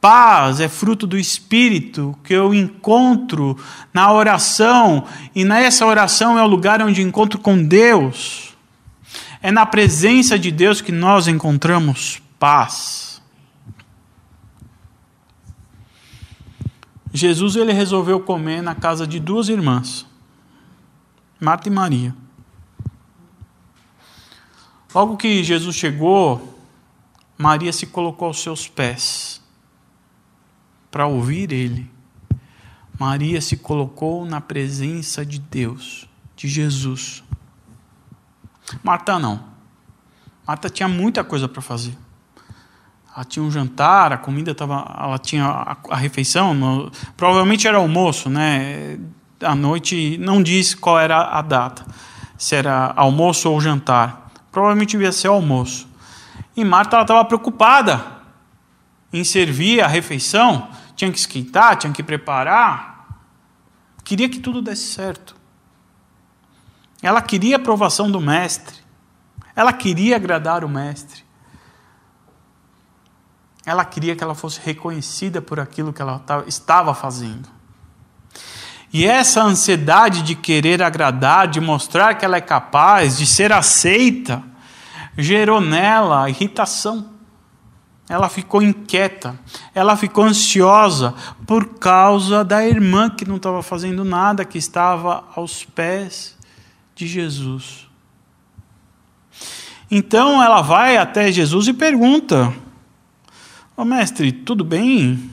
Paz 0.08 0.60
é 0.60 0.68
fruto 0.68 1.04
do 1.04 1.18
Espírito 1.18 2.16
que 2.22 2.32
eu 2.32 2.54
encontro 2.54 3.58
na 3.92 4.12
oração, 4.12 5.04
e 5.34 5.44
nessa 5.44 5.84
oração 5.84 6.38
é 6.38 6.44
o 6.44 6.46
lugar 6.46 6.80
onde 6.80 7.02
encontro 7.02 7.40
com 7.40 7.60
Deus. 7.60 8.56
É 9.42 9.50
na 9.50 9.66
presença 9.66 10.38
de 10.38 10.52
Deus 10.52 10.80
que 10.80 10.92
nós 10.92 11.26
encontramos 11.26 12.22
paz. 12.38 13.20
Jesus 17.12 17.56
ele 17.56 17.72
resolveu 17.72 18.20
comer 18.20 18.62
na 18.62 18.76
casa 18.76 19.08
de 19.08 19.18
duas 19.18 19.48
irmãs, 19.48 20.06
Marta 21.40 21.66
e 21.66 21.72
Maria. 21.72 22.14
Logo 24.94 25.16
que 25.16 25.42
Jesus 25.42 25.74
chegou, 25.74 26.60
Maria 27.36 27.72
se 27.72 27.88
colocou 27.88 28.28
aos 28.28 28.40
seus 28.40 28.68
pés 28.68 29.44
para 30.96 31.06
ouvir 31.06 31.52
ele. 31.52 31.90
Maria 32.98 33.38
se 33.42 33.58
colocou 33.58 34.24
na 34.24 34.40
presença 34.40 35.26
de 35.26 35.38
Deus, 35.38 36.08
de 36.34 36.48
Jesus. 36.48 37.22
Marta 38.82 39.18
não. 39.18 39.44
Marta 40.48 40.70
tinha 40.70 40.88
muita 40.88 41.22
coisa 41.22 41.46
para 41.46 41.60
fazer. 41.60 41.94
Ela 43.14 43.26
tinha 43.26 43.44
um 43.44 43.50
jantar, 43.50 44.10
a 44.10 44.16
comida 44.16 44.52
estava. 44.52 44.90
Ela 44.98 45.18
tinha 45.18 45.44
a, 45.44 45.76
a 45.90 45.96
refeição, 45.96 46.54
no, 46.54 46.90
provavelmente 47.14 47.68
era 47.68 47.76
almoço, 47.76 48.30
né? 48.30 48.98
À 49.42 49.54
noite, 49.54 50.16
não 50.16 50.42
diz 50.42 50.74
qual 50.74 50.98
era 50.98 51.20
a 51.20 51.42
data, 51.42 51.84
se 52.38 52.54
era 52.54 52.94
almoço 52.96 53.50
ou 53.50 53.60
jantar. 53.60 54.30
Provavelmente 54.50 54.92
devia 54.92 55.12
ser 55.12 55.28
almoço. 55.28 55.86
E 56.56 56.64
Marta 56.64 57.02
estava 57.02 57.22
preocupada 57.22 58.02
em 59.12 59.24
servir 59.24 59.82
a 59.82 59.86
refeição, 59.86 60.68
tinha 60.96 61.12
que 61.12 61.18
esquentar, 61.18 61.76
tinha 61.76 61.92
que 61.92 62.02
preparar. 62.02 63.06
Queria 64.02 64.28
que 64.28 64.40
tudo 64.40 64.62
desse 64.62 64.92
certo. 64.92 65.36
Ela 67.02 67.20
queria 67.20 67.56
a 67.56 67.58
aprovação 67.58 68.10
do 68.10 68.20
mestre. 68.20 68.76
Ela 69.54 69.72
queria 69.72 70.16
agradar 70.16 70.64
o 70.64 70.68
mestre. 70.68 71.24
Ela 73.64 73.84
queria 73.84 74.16
que 74.16 74.24
ela 74.24 74.34
fosse 74.34 74.60
reconhecida 74.62 75.42
por 75.42 75.60
aquilo 75.60 75.92
que 75.92 76.00
ela 76.00 76.24
estava 76.46 76.94
fazendo. 76.94 77.48
E 78.92 79.04
essa 79.04 79.42
ansiedade 79.42 80.22
de 80.22 80.34
querer 80.34 80.82
agradar, 80.82 81.48
de 81.48 81.60
mostrar 81.60 82.14
que 82.14 82.24
ela 82.24 82.36
é 82.36 82.40
capaz, 82.40 83.18
de 83.18 83.26
ser 83.26 83.52
aceita, 83.52 84.42
gerou 85.18 85.60
nela 85.60 86.30
irritação. 86.30 87.15
Ela 88.08 88.28
ficou 88.28 88.62
inquieta, 88.62 89.38
ela 89.74 89.96
ficou 89.96 90.24
ansiosa 90.24 91.12
por 91.46 91.78
causa 91.78 92.44
da 92.44 92.64
irmã 92.66 93.10
que 93.10 93.24
não 93.24 93.36
estava 93.36 93.62
fazendo 93.62 94.04
nada, 94.04 94.44
que 94.44 94.58
estava 94.58 95.24
aos 95.34 95.64
pés 95.64 96.36
de 96.94 97.06
Jesus. 97.06 97.88
Então 99.90 100.42
ela 100.42 100.62
vai 100.62 100.96
até 100.96 101.32
Jesus 101.32 101.66
e 101.66 101.72
pergunta: 101.72 102.54
Ô 103.76 103.82
oh, 103.82 103.84
mestre, 103.84 104.30
tudo 104.30 104.64
bem? 104.64 105.30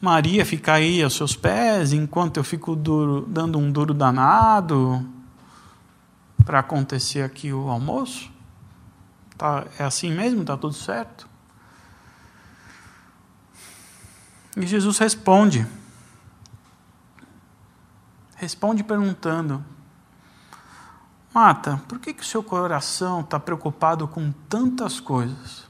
Maria 0.00 0.44
fica 0.44 0.74
aí 0.74 1.02
aos 1.02 1.14
seus 1.14 1.34
pés 1.34 1.92
enquanto 1.92 2.36
eu 2.36 2.44
fico 2.44 2.76
duro, 2.76 3.26
dando 3.28 3.58
um 3.58 3.70
duro 3.70 3.92
danado? 3.92 5.04
para 6.42 6.58
acontecer 6.58 7.22
aqui 7.22 7.52
o 7.52 7.68
almoço? 7.68 8.30
Tá, 9.36 9.66
é 9.78 9.84
assim 9.84 10.10
mesmo? 10.12 10.42
Está 10.42 10.56
tudo 10.56 10.74
certo? 10.74 11.28
E 14.56 14.66
Jesus 14.66 14.98
responde. 14.98 15.66
Responde 18.36 18.84
perguntando: 18.84 19.64
Mata, 21.32 21.80
por 21.88 21.98
que, 21.98 22.12
que 22.12 22.22
o 22.22 22.26
seu 22.26 22.42
coração 22.42 23.20
está 23.20 23.40
preocupado 23.40 24.06
com 24.06 24.32
tantas 24.48 25.00
coisas? 25.00 25.64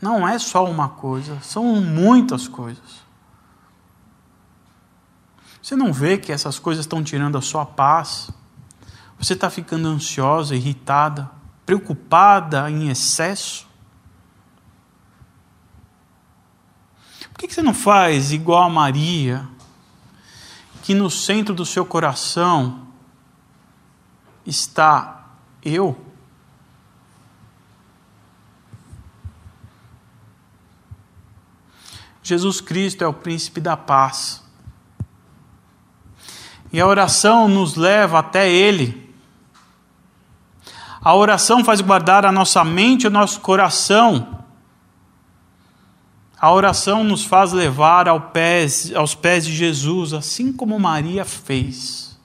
Não 0.00 0.26
é 0.26 0.38
só 0.38 0.64
uma 0.64 0.88
coisa, 0.88 1.38
são 1.40 1.64
muitas 1.76 2.48
coisas. 2.48 3.02
Você 5.62 5.76
não 5.76 5.92
vê 5.92 6.16
que 6.16 6.32
essas 6.32 6.58
coisas 6.58 6.84
estão 6.84 7.04
tirando 7.04 7.36
a 7.36 7.42
sua 7.42 7.66
paz? 7.66 8.30
Você 9.20 9.34
está 9.34 9.50
ficando 9.50 9.86
ansiosa, 9.86 10.56
irritada, 10.56 11.30
preocupada 11.66 12.70
em 12.70 12.88
excesso? 12.88 13.68
Por 17.30 17.40
que 17.40 17.52
você 17.52 17.60
não 17.60 17.74
faz 17.74 18.32
igual 18.32 18.62
a 18.62 18.70
Maria, 18.70 19.46
que 20.82 20.94
no 20.94 21.10
centro 21.10 21.54
do 21.54 21.66
seu 21.66 21.84
coração 21.84 22.88
está 24.46 25.26
eu? 25.62 26.02
Jesus 32.22 32.62
Cristo 32.62 33.04
é 33.04 33.06
o 33.06 33.12
príncipe 33.12 33.60
da 33.60 33.76
paz. 33.76 34.42
E 36.72 36.80
a 36.80 36.86
oração 36.86 37.48
nos 37.48 37.74
leva 37.76 38.18
até 38.18 38.48
Ele. 38.48 39.09
A 41.02 41.14
oração 41.14 41.64
faz 41.64 41.80
guardar 41.80 42.26
a 42.26 42.32
nossa 42.32 42.62
mente 42.62 43.04
e 43.04 43.06
o 43.06 43.10
nosso 43.10 43.40
coração. 43.40 44.44
A 46.38 46.52
oração 46.52 47.02
nos 47.02 47.24
faz 47.24 47.52
levar 47.52 48.08
ao 48.08 48.20
pés, 48.20 48.92
aos 48.94 49.14
pés 49.14 49.46
de 49.46 49.54
Jesus, 49.54 50.12
assim 50.12 50.52
como 50.52 50.78
Maria 50.78 51.24
fez. 51.24 52.18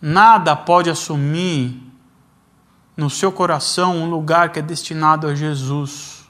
Nada 0.00 0.54
pode 0.56 0.88
assumir 0.88 1.90
no 2.96 3.08
seu 3.08 3.32
coração 3.32 3.96
um 3.96 4.10
lugar 4.10 4.52
que 4.52 4.58
é 4.58 4.62
destinado 4.62 5.26
a 5.26 5.34
Jesus. 5.34 6.24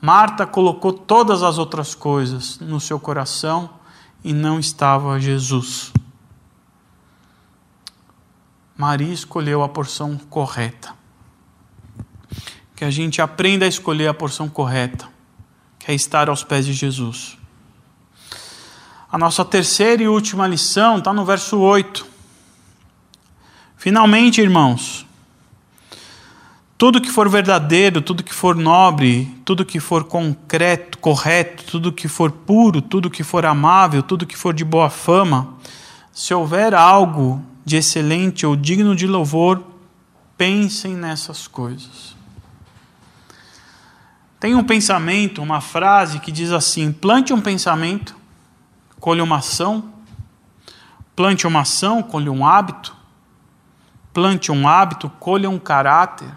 Marta 0.00 0.46
colocou 0.46 0.92
todas 0.92 1.42
as 1.42 1.56
outras 1.56 1.94
coisas 1.94 2.58
no 2.58 2.80
seu 2.80 3.00
coração 3.00 3.70
e 4.22 4.32
não 4.32 4.58
estava 4.58 5.18
Jesus. 5.20 5.92
Maria 8.76 9.12
escolheu 9.12 9.62
a 9.62 9.68
porção 9.68 10.18
correta. 10.28 10.92
Que 12.74 12.84
a 12.84 12.90
gente 12.90 13.22
aprenda 13.22 13.64
a 13.64 13.68
escolher 13.68 14.08
a 14.08 14.14
porção 14.14 14.48
correta, 14.48 15.08
que 15.78 15.92
é 15.92 15.94
estar 15.94 16.28
aos 16.28 16.42
pés 16.42 16.66
de 16.66 16.72
Jesus. 16.72 17.38
A 19.10 19.16
nossa 19.16 19.44
terceira 19.44 20.02
e 20.02 20.08
última 20.08 20.48
lição 20.48 20.98
está 20.98 21.12
no 21.12 21.24
verso 21.24 21.56
8. 21.60 22.04
Finalmente, 23.76 24.40
irmãos, 24.40 25.06
tudo 26.76 27.00
que 27.00 27.12
for 27.12 27.28
verdadeiro, 27.28 28.02
tudo 28.02 28.24
que 28.24 28.34
for 28.34 28.56
nobre, 28.56 29.32
tudo 29.44 29.64
que 29.64 29.78
for 29.78 30.02
concreto, 30.02 30.98
correto, 30.98 31.62
tudo 31.64 31.92
que 31.92 32.08
for 32.08 32.32
puro, 32.32 32.82
tudo 32.82 33.08
que 33.08 33.22
for 33.22 33.46
amável, 33.46 34.02
tudo 34.02 34.26
que 34.26 34.36
for 34.36 34.52
de 34.52 34.64
boa 34.64 34.90
fama, 34.90 35.54
se 36.12 36.34
houver 36.34 36.74
algo 36.74 37.40
de 37.64 37.76
excelente 37.76 38.46
ou 38.46 38.54
digno 38.54 38.94
de 38.94 39.06
louvor, 39.06 39.64
pensem 40.36 40.94
nessas 40.94 41.46
coisas. 41.46 42.14
Tem 44.38 44.54
um 44.54 44.64
pensamento, 44.64 45.42
uma 45.42 45.60
frase 45.60 46.20
que 46.20 46.30
diz 46.30 46.52
assim: 46.52 46.92
plante 46.92 47.32
um 47.32 47.40
pensamento, 47.40 48.14
colhe 49.00 49.20
uma 49.20 49.38
ação, 49.38 49.92
plante 51.16 51.46
uma 51.46 51.60
ação, 51.60 52.02
colhe 52.02 52.28
um 52.28 52.46
hábito, 52.46 52.94
plante 54.12 54.52
um 54.52 54.68
hábito, 54.68 55.08
colhe 55.18 55.46
um 55.46 55.58
caráter 55.58 56.30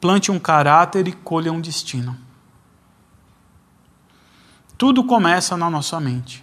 plante 0.00 0.32
um 0.32 0.38
caráter 0.38 1.06
e 1.06 1.12
colha 1.12 1.52
um 1.52 1.60
destino. 1.60 2.16
Tudo 4.78 5.04
começa 5.04 5.56
na 5.56 5.68
nossa 5.68 6.00
mente. 6.00 6.42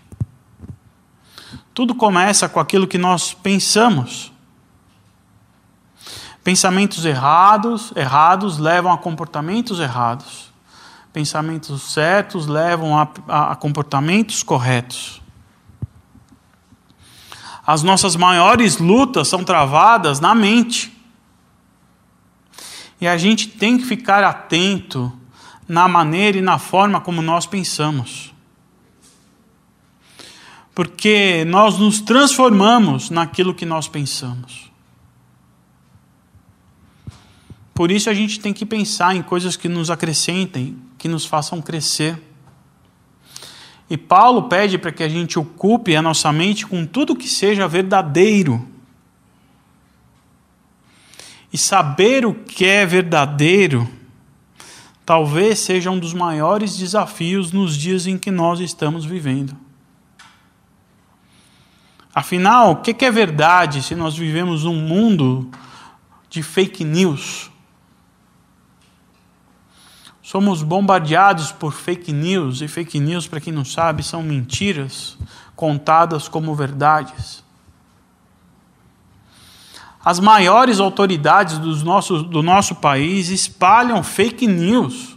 Tudo 1.77 1.93
começa 1.93 2.49
com 2.49 2.59
aquilo 2.59 2.87
que 2.87 2.97
nós 2.97 3.35
pensamos. 3.35 4.33
Pensamentos 6.43 7.05
errados, 7.05 7.93
errados 7.95 8.57
levam 8.57 8.91
a 8.91 8.97
comportamentos 8.97 9.79
errados. 9.79 10.51
Pensamentos 11.13 11.83
certos 11.93 12.47
levam 12.47 12.97
a, 12.97 13.07
a, 13.27 13.51
a 13.51 13.55
comportamentos 13.55 14.41
corretos. 14.41 15.21
As 17.63 17.83
nossas 17.83 18.15
maiores 18.15 18.79
lutas 18.79 19.27
são 19.27 19.43
travadas 19.43 20.19
na 20.19 20.33
mente. 20.33 20.91
E 22.99 23.07
a 23.07 23.19
gente 23.19 23.49
tem 23.49 23.77
que 23.77 23.85
ficar 23.85 24.23
atento 24.23 25.13
na 25.67 25.87
maneira 25.87 26.39
e 26.39 26.41
na 26.41 26.57
forma 26.57 26.99
como 26.99 27.21
nós 27.21 27.45
pensamos. 27.45 28.33
Porque 30.77 31.43
nós 31.45 31.79
nos 31.79 31.99
transformamos 31.99 33.09
naquilo 33.09 33.55
que 33.55 33.65
nós 33.65 33.87
pensamos. 33.87 34.71
Por 37.73 37.89
isso 37.89 38.11
a 38.11 38.13
gente 38.13 38.39
tem 38.39 38.53
que 38.53 38.63
pensar 38.63 39.15
em 39.15 39.23
coisas 39.23 39.57
que 39.57 39.67
nos 39.67 39.89
acrescentem, 39.89 40.77
que 40.95 41.07
nos 41.07 41.25
façam 41.25 41.63
crescer. 41.63 42.21
E 43.89 43.97
Paulo 43.97 44.43
pede 44.43 44.77
para 44.77 44.91
que 44.91 45.01
a 45.01 45.09
gente 45.09 45.39
ocupe 45.39 45.95
a 45.95 46.01
nossa 46.03 46.31
mente 46.31 46.67
com 46.67 46.85
tudo 46.85 47.15
que 47.15 47.27
seja 47.27 47.67
verdadeiro 47.67 48.63
e 51.51 51.57
saber 51.57 52.23
o 52.23 52.35
que 52.35 52.67
é 52.67 52.85
verdadeiro 52.85 53.89
talvez 55.03 55.57
seja 55.57 55.89
um 55.89 55.97
dos 55.97 56.13
maiores 56.13 56.77
desafios 56.77 57.51
nos 57.51 57.75
dias 57.75 58.05
em 58.05 58.15
que 58.15 58.29
nós 58.29 58.59
estamos 58.59 59.05
vivendo. 59.05 59.65
Afinal, 62.17 62.71
o 62.71 62.75
que 62.77 63.05
é 63.05 63.11
verdade 63.11 63.83
se 63.83 63.93
nós 63.93 64.17
vivemos 64.17 64.63
num 64.63 64.73
mundo 64.73 65.51
de 66.27 66.41
fake 66.41 66.83
news? 66.83 67.51
Somos 70.23 70.63
bombardeados 70.63 71.51
por 71.51 71.71
fake 71.71 72.11
news, 72.11 72.59
e 72.61 72.67
fake 72.67 72.99
news, 72.99 73.27
para 73.27 73.39
quem 73.39 73.53
não 73.53 73.63
sabe, 73.63 74.01
são 74.01 74.23
mentiras 74.23 75.15
contadas 75.55 76.27
como 76.27 76.55
verdades. 76.55 77.43
As 80.03 80.19
maiores 80.19 80.79
autoridades 80.79 81.59
dos 81.59 81.83
nossos, 81.83 82.23
do 82.23 82.41
nosso 82.41 82.73
país 82.73 83.29
espalham 83.29 84.01
fake 84.01 84.47
news. 84.47 85.15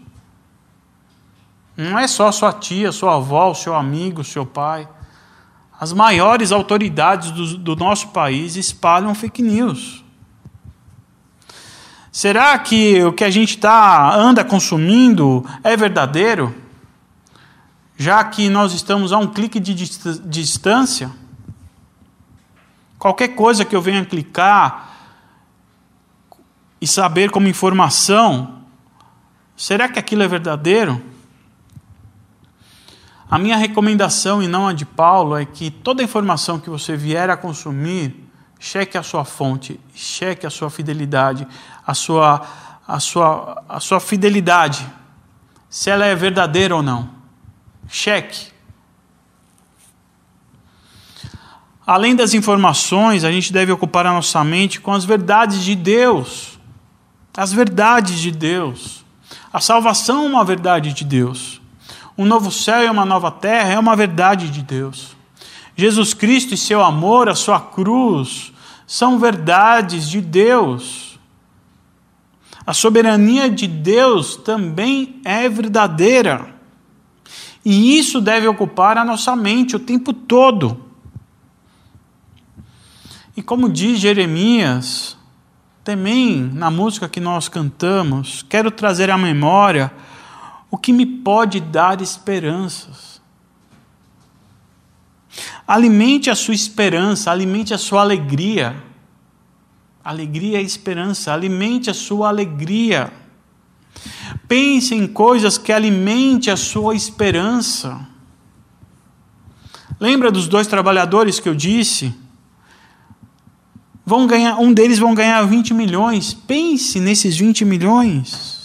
Não 1.75 1.99
é 1.99 2.07
só 2.07 2.31
sua 2.31 2.53
tia, 2.53 2.93
sua 2.93 3.17
avó, 3.17 3.55
seu 3.55 3.75
amigo, 3.75 4.23
seu 4.23 4.45
pai. 4.45 4.87
As 5.81 5.95
maiores 5.95 6.53
autoridades 6.53 7.31
do, 7.31 7.57
do 7.57 7.75
nosso 7.75 8.09
país 8.09 8.55
espalham 8.55 9.15
fake 9.15 9.41
news. 9.41 10.05
Será 12.13 12.59
que 12.59 13.03
o 13.03 13.15
que 13.15 13.25
a 13.25 13.31
gente 13.31 13.57
tá, 13.57 14.15
anda 14.15 14.45
consumindo 14.45 15.43
é 15.65 15.75
verdadeiro? 15.79 16.55
Já 17.97 18.23
que 18.25 18.51
nós 18.51 18.75
estamos 18.75 19.11
a 19.11 19.17
um 19.17 19.27
clique 19.27 19.59
de 19.59 19.75
distância? 19.75 21.11
Qualquer 22.99 23.29
coisa 23.29 23.65
que 23.65 23.75
eu 23.75 23.81
venha 23.81 24.05
clicar 24.05 24.91
e 26.79 26.87
saber 26.87 27.31
como 27.31 27.49
informação, 27.49 28.65
será 29.57 29.89
que 29.89 29.99
aquilo 29.99 30.23
é 30.23 30.29
verdadeiro? 30.29 31.03
A 33.31 33.39
minha 33.39 33.57
recomendação, 33.57 34.43
e 34.43 34.49
não 34.49 34.67
a 34.67 34.73
de 34.73 34.85
Paulo, 34.85 35.37
é 35.37 35.45
que 35.45 35.71
toda 35.71 36.03
informação 36.03 36.59
que 36.59 36.69
você 36.69 36.97
vier 36.97 37.31
a 37.31 37.37
consumir, 37.37 38.29
cheque 38.59 38.99
a 38.99 39.05
sua 39.05 39.25
fonte, 39.25 39.79
cheque 39.95 40.45
a 40.45 40.51
sua 40.51 40.69
fidelidade, 40.69 41.47
a 41.87 41.95
sua, 41.95 42.45
a 42.89 42.99
sua, 42.99 43.63
a 43.69 43.79
sua 43.79 44.01
fidelidade, 44.01 44.85
se 45.69 45.89
ela 45.89 46.05
é 46.05 46.15
verdadeira 46.17 46.75
ou 46.75 46.83
não. 46.83 47.09
Cheque. 47.89 48.51
Além 51.87 52.17
das 52.17 52.35
informações, 52.35 53.23
a 53.23 53.31
gente 53.31 53.53
deve 53.53 53.71
ocupar 53.71 54.07
a 54.07 54.13
nossa 54.13 54.43
mente 54.43 54.81
com 54.81 54.93
as 54.93 55.05
verdades 55.05 55.63
de 55.63 55.77
Deus. 55.77 56.59
As 57.37 57.53
verdades 57.53 58.19
de 58.19 58.33
Deus. 58.33 59.05
A 59.53 59.61
salvação 59.61 60.25
é 60.25 60.29
uma 60.29 60.45
verdade 60.45 60.93
de 60.93 61.05
Deus. 61.05 61.60
Um 62.21 62.27
novo 62.27 62.51
céu 62.51 62.85
e 62.85 62.91
uma 62.91 63.07
nova 63.07 63.31
terra 63.31 63.73
é 63.73 63.79
uma 63.79 63.97
verdade 63.97 64.51
de 64.51 64.61
Deus. 64.61 65.17
Jesus 65.75 66.13
Cristo 66.13 66.53
e 66.53 66.57
seu 66.59 66.85
amor, 66.85 67.31
a 67.31 67.35
sua 67.35 67.59
cruz, 67.59 68.53
são 68.87 69.19
verdades 69.19 70.07
de 70.07 70.21
Deus. 70.21 71.19
A 72.67 72.75
soberania 72.75 73.49
de 73.49 73.67
Deus 73.67 74.37
também 74.37 75.19
é 75.25 75.49
verdadeira. 75.49 76.55
E 77.65 77.99
isso 77.99 78.21
deve 78.21 78.47
ocupar 78.47 78.99
a 78.99 79.05
nossa 79.05 79.35
mente 79.35 79.75
o 79.75 79.81
tempo 79.81 80.13
todo. 80.13 80.79
E 83.35 83.41
como 83.41 83.67
diz 83.67 83.99
Jeremias, 83.99 85.17
também 85.83 86.51
na 86.53 86.71
música 86.71 87.09
que 87.09 87.19
nós 87.19 87.49
cantamos, 87.49 88.45
quero 88.47 88.71
trazer 88.71 89.11
à 89.11 89.17
memória 89.17 89.91
o 90.71 90.79
que 90.79 90.93
me 90.93 91.05
pode 91.05 91.61
dar 91.61 92.01
esperanças. 92.01 93.21
Alimente 95.67 96.31
a 96.31 96.35
sua 96.35 96.55
esperança, 96.55 97.31
alimente 97.31 97.75
a 97.75 97.79
sua 97.79 98.01
alegria. 98.01 98.83
Alegria 100.03 100.61
e 100.61 100.65
esperança, 100.65 101.33
alimente 101.33 101.91
a 101.91 101.95
sua 101.95 102.29
alegria. 102.29 103.13
Pense 104.49 104.95
em 104.95 105.07
coisas 105.07 105.59
que 105.59 105.73
alimente 105.73 106.51
a 106.51 106.57
sua 106.57 106.95
esperança. 106.95 108.09
Lembra 109.99 110.31
dos 110.31 110.49
dois 110.49 110.67
trabalhadores 110.67 111.39
que 111.39 111.49
eu 111.49 111.55
disse? 111.55 112.15
Vão 114.05 114.27
ganhar, 114.27 114.59
um 114.59 114.73
deles 114.73 114.99
vão 114.99 115.15
ganhar 115.15 115.43
20 115.43 115.75
milhões. 115.75 116.33
Pense 116.33 116.99
nesses 116.99 117.37
20 117.37 117.65
milhões. 117.65 118.60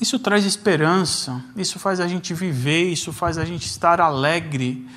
Isso 0.00 0.18
traz 0.18 0.44
esperança, 0.44 1.42
isso 1.56 1.78
faz 1.78 1.98
a 1.98 2.06
gente 2.06 2.32
viver, 2.32 2.84
isso 2.90 3.12
faz 3.12 3.36
a 3.36 3.44
gente 3.44 3.66
estar 3.66 4.00
alegre, 4.00 4.88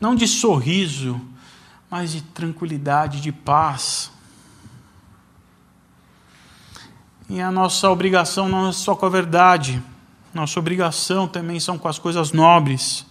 não 0.00 0.16
de 0.16 0.26
sorriso, 0.26 1.20
mas 1.88 2.10
de 2.10 2.22
tranquilidade, 2.22 3.20
de 3.20 3.30
paz. 3.30 4.10
E 7.30 7.40
a 7.40 7.52
nossa 7.52 7.88
obrigação 7.88 8.48
não 8.48 8.68
é 8.68 8.72
só 8.72 8.96
com 8.96 9.06
a 9.06 9.08
verdade, 9.08 9.80
nossa 10.34 10.58
obrigação 10.58 11.28
também 11.28 11.60
são 11.60 11.78
com 11.78 11.86
as 11.86 11.98
coisas 11.98 12.32
nobres, 12.32 13.06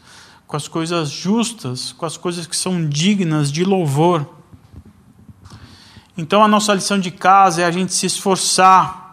com 0.45 0.55
as 0.55 0.67
coisas 0.67 1.09
justas, 1.09 1.93
com 1.93 2.05
as 2.05 2.17
coisas 2.17 2.45
que 2.45 2.55
são 2.55 2.87
dignas 2.87 3.51
de 3.51 3.63
louvor. 3.63 4.27
Então 6.17 6.43
a 6.43 6.47
nossa 6.47 6.73
lição 6.73 6.99
de 6.99 7.11
casa 7.11 7.61
é 7.61 7.65
a 7.65 7.71
gente 7.71 7.93
se 7.93 8.05
esforçar 8.05 9.06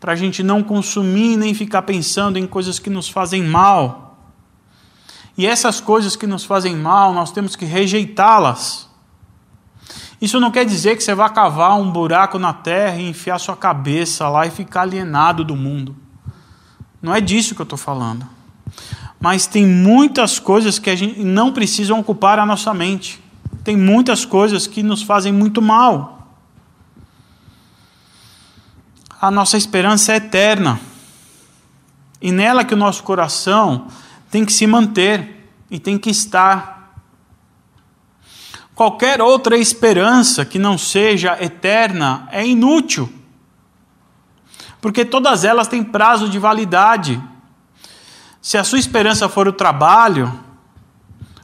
para 0.00 0.12
a 0.12 0.16
gente 0.16 0.42
não 0.42 0.62
consumir 0.62 1.36
nem 1.36 1.54
ficar 1.54 1.82
pensando 1.82 2.38
em 2.38 2.46
coisas 2.46 2.78
que 2.78 2.90
nos 2.90 3.08
fazem 3.08 3.42
mal. 3.42 4.18
E 5.36 5.46
essas 5.46 5.80
coisas 5.80 6.16
que 6.16 6.26
nos 6.26 6.44
fazem 6.44 6.74
mal, 6.76 7.12
nós 7.12 7.30
temos 7.30 7.56
que 7.56 7.64
rejeitá-las. 7.64 8.88
Isso 10.20 10.40
não 10.40 10.50
quer 10.50 10.64
dizer 10.64 10.96
que 10.96 11.02
você 11.02 11.14
vai 11.14 11.32
cavar 11.32 11.78
um 11.78 11.90
buraco 11.90 12.38
na 12.38 12.52
terra 12.52 12.96
e 12.96 13.08
enfiar 13.08 13.38
sua 13.38 13.56
cabeça 13.56 14.28
lá 14.28 14.46
e 14.46 14.50
ficar 14.50 14.82
alienado 14.82 15.44
do 15.44 15.54
mundo. 15.54 15.94
Não 17.02 17.14
é 17.14 17.20
disso 17.20 17.54
que 17.54 17.60
eu 17.60 17.64
estou 17.64 17.78
falando. 17.78 18.26
Mas 19.20 19.46
tem 19.46 19.66
muitas 19.66 20.38
coisas 20.38 20.78
que 20.78 20.90
a 20.90 20.96
gente 20.96 21.22
não 21.22 21.52
precisam 21.52 22.00
ocupar 22.00 22.38
a 22.38 22.46
nossa 22.46 22.72
mente. 22.72 23.22
Tem 23.62 23.76
muitas 23.76 24.24
coisas 24.24 24.66
que 24.66 24.82
nos 24.82 25.02
fazem 25.02 25.32
muito 25.32 25.60
mal. 25.60 26.15
A 29.26 29.30
nossa 29.32 29.56
esperança 29.56 30.12
é 30.12 30.16
eterna. 30.18 30.78
E 32.22 32.30
nela 32.30 32.64
que 32.64 32.74
o 32.74 32.76
nosso 32.76 33.02
coração 33.02 33.88
tem 34.30 34.44
que 34.44 34.52
se 34.52 34.68
manter 34.68 35.50
e 35.68 35.80
tem 35.80 35.98
que 35.98 36.10
estar 36.10 36.94
Qualquer 38.72 39.20
outra 39.20 39.58
esperança 39.58 40.44
que 40.44 40.60
não 40.60 40.78
seja 40.78 41.36
eterna 41.42 42.28
é 42.30 42.46
inútil, 42.46 43.12
porque 44.80 45.04
todas 45.04 45.42
elas 45.42 45.66
têm 45.66 45.82
prazo 45.82 46.28
de 46.28 46.38
validade. 46.38 47.20
Se 48.40 48.56
a 48.56 48.62
sua 48.62 48.78
esperança 48.78 49.28
for 49.28 49.48
o 49.48 49.52
trabalho, 49.52 50.32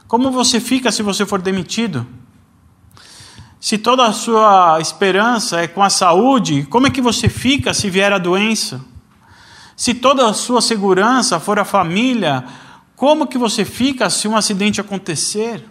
como 0.07 0.31
você 0.31 0.61
fica 0.61 0.89
se 0.89 1.03
você 1.03 1.25
for 1.25 1.41
demitido? 1.41 2.07
Se 3.63 3.77
toda 3.77 4.05
a 4.05 4.11
sua 4.11 4.81
esperança 4.81 5.61
é 5.61 5.69
com 5.69 5.81
a 5.81 5.89
saúde, 5.89 6.63
como 6.63 6.87
é 6.87 6.89
que 6.89 7.01
você 7.01 7.29
fica 7.29 7.73
se 7.73 7.89
vier 7.89 8.11
a 8.11 8.17
doença? 8.17 8.83
Se 9.73 9.93
toda 9.93 10.27
a 10.27 10.33
sua 10.33 10.61
segurança 10.61 11.39
for 11.39 11.57
a 11.57 11.63
família, 11.63 12.43
como 12.93 13.25
que 13.25 13.37
você 13.37 13.63
fica 13.63 14.09
se 14.09 14.27
um 14.27 14.35
acidente 14.35 14.81
acontecer? 14.81 15.63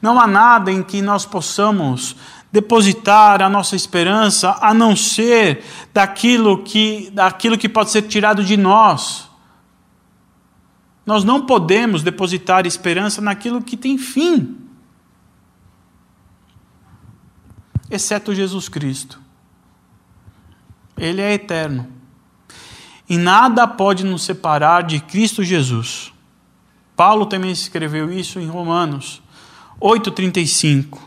Não 0.00 0.18
há 0.18 0.26
nada 0.26 0.72
em 0.72 0.82
que 0.82 1.02
nós 1.02 1.26
possamos 1.26 2.16
depositar 2.50 3.42
a 3.42 3.50
nossa 3.50 3.76
esperança 3.76 4.56
a 4.62 4.72
não 4.72 4.96
ser 4.96 5.62
daquilo 5.92 6.62
que, 6.62 7.10
daquilo 7.12 7.58
que 7.58 7.68
pode 7.68 7.90
ser 7.90 8.00
tirado 8.00 8.42
de 8.42 8.56
nós. 8.56 9.28
Nós 11.04 11.22
não 11.22 11.44
podemos 11.44 12.02
depositar 12.02 12.64
esperança 12.64 13.20
naquilo 13.20 13.60
que 13.60 13.76
tem 13.76 13.98
fim, 13.98 14.65
exceto 17.90 18.34
Jesus 18.34 18.68
Cristo. 18.68 19.20
Ele 20.96 21.20
é 21.20 21.34
eterno. 21.34 21.86
E 23.08 23.16
nada 23.16 23.66
pode 23.66 24.04
nos 24.04 24.22
separar 24.22 24.82
de 24.82 24.98
Cristo 24.98 25.44
Jesus. 25.44 26.12
Paulo 26.96 27.26
também 27.26 27.50
escreveu 27.50 28.10
isso 28.10 28.40
em 28.40 28.46
Romanos. 28.46 29.22
8,35. 29.80 30.98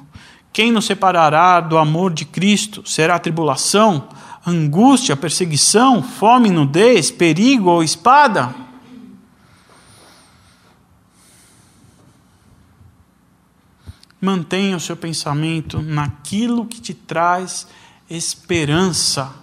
Quem 0.54 0.72
nos 0.72 0.86
separará 0.86 1.60
do 1.60 1.78
amor 1.78 2.14
de 2.14 2.26
Cristo? 2.26 2.88
Será 2.88 3.20
tribulação, 3.20 4.08
angústia, 4.46 5.16
perseguição, 5.16 6.02
fome, 6.02 6.50
nudez, 6.50 7.12
perigo 7.12 7.70
ou 7.70 7.84
espada? 7.84 8.54
Mantenha 14.22 14.76
o 14.76 14.80
seu 14.80 14.98
pensamento 14.98 15.82
naquilo 15.82 16.66
que 16.66 16.82
te 16.82 16.94
traz 16.94 17.68
esperança. 18.10 19.34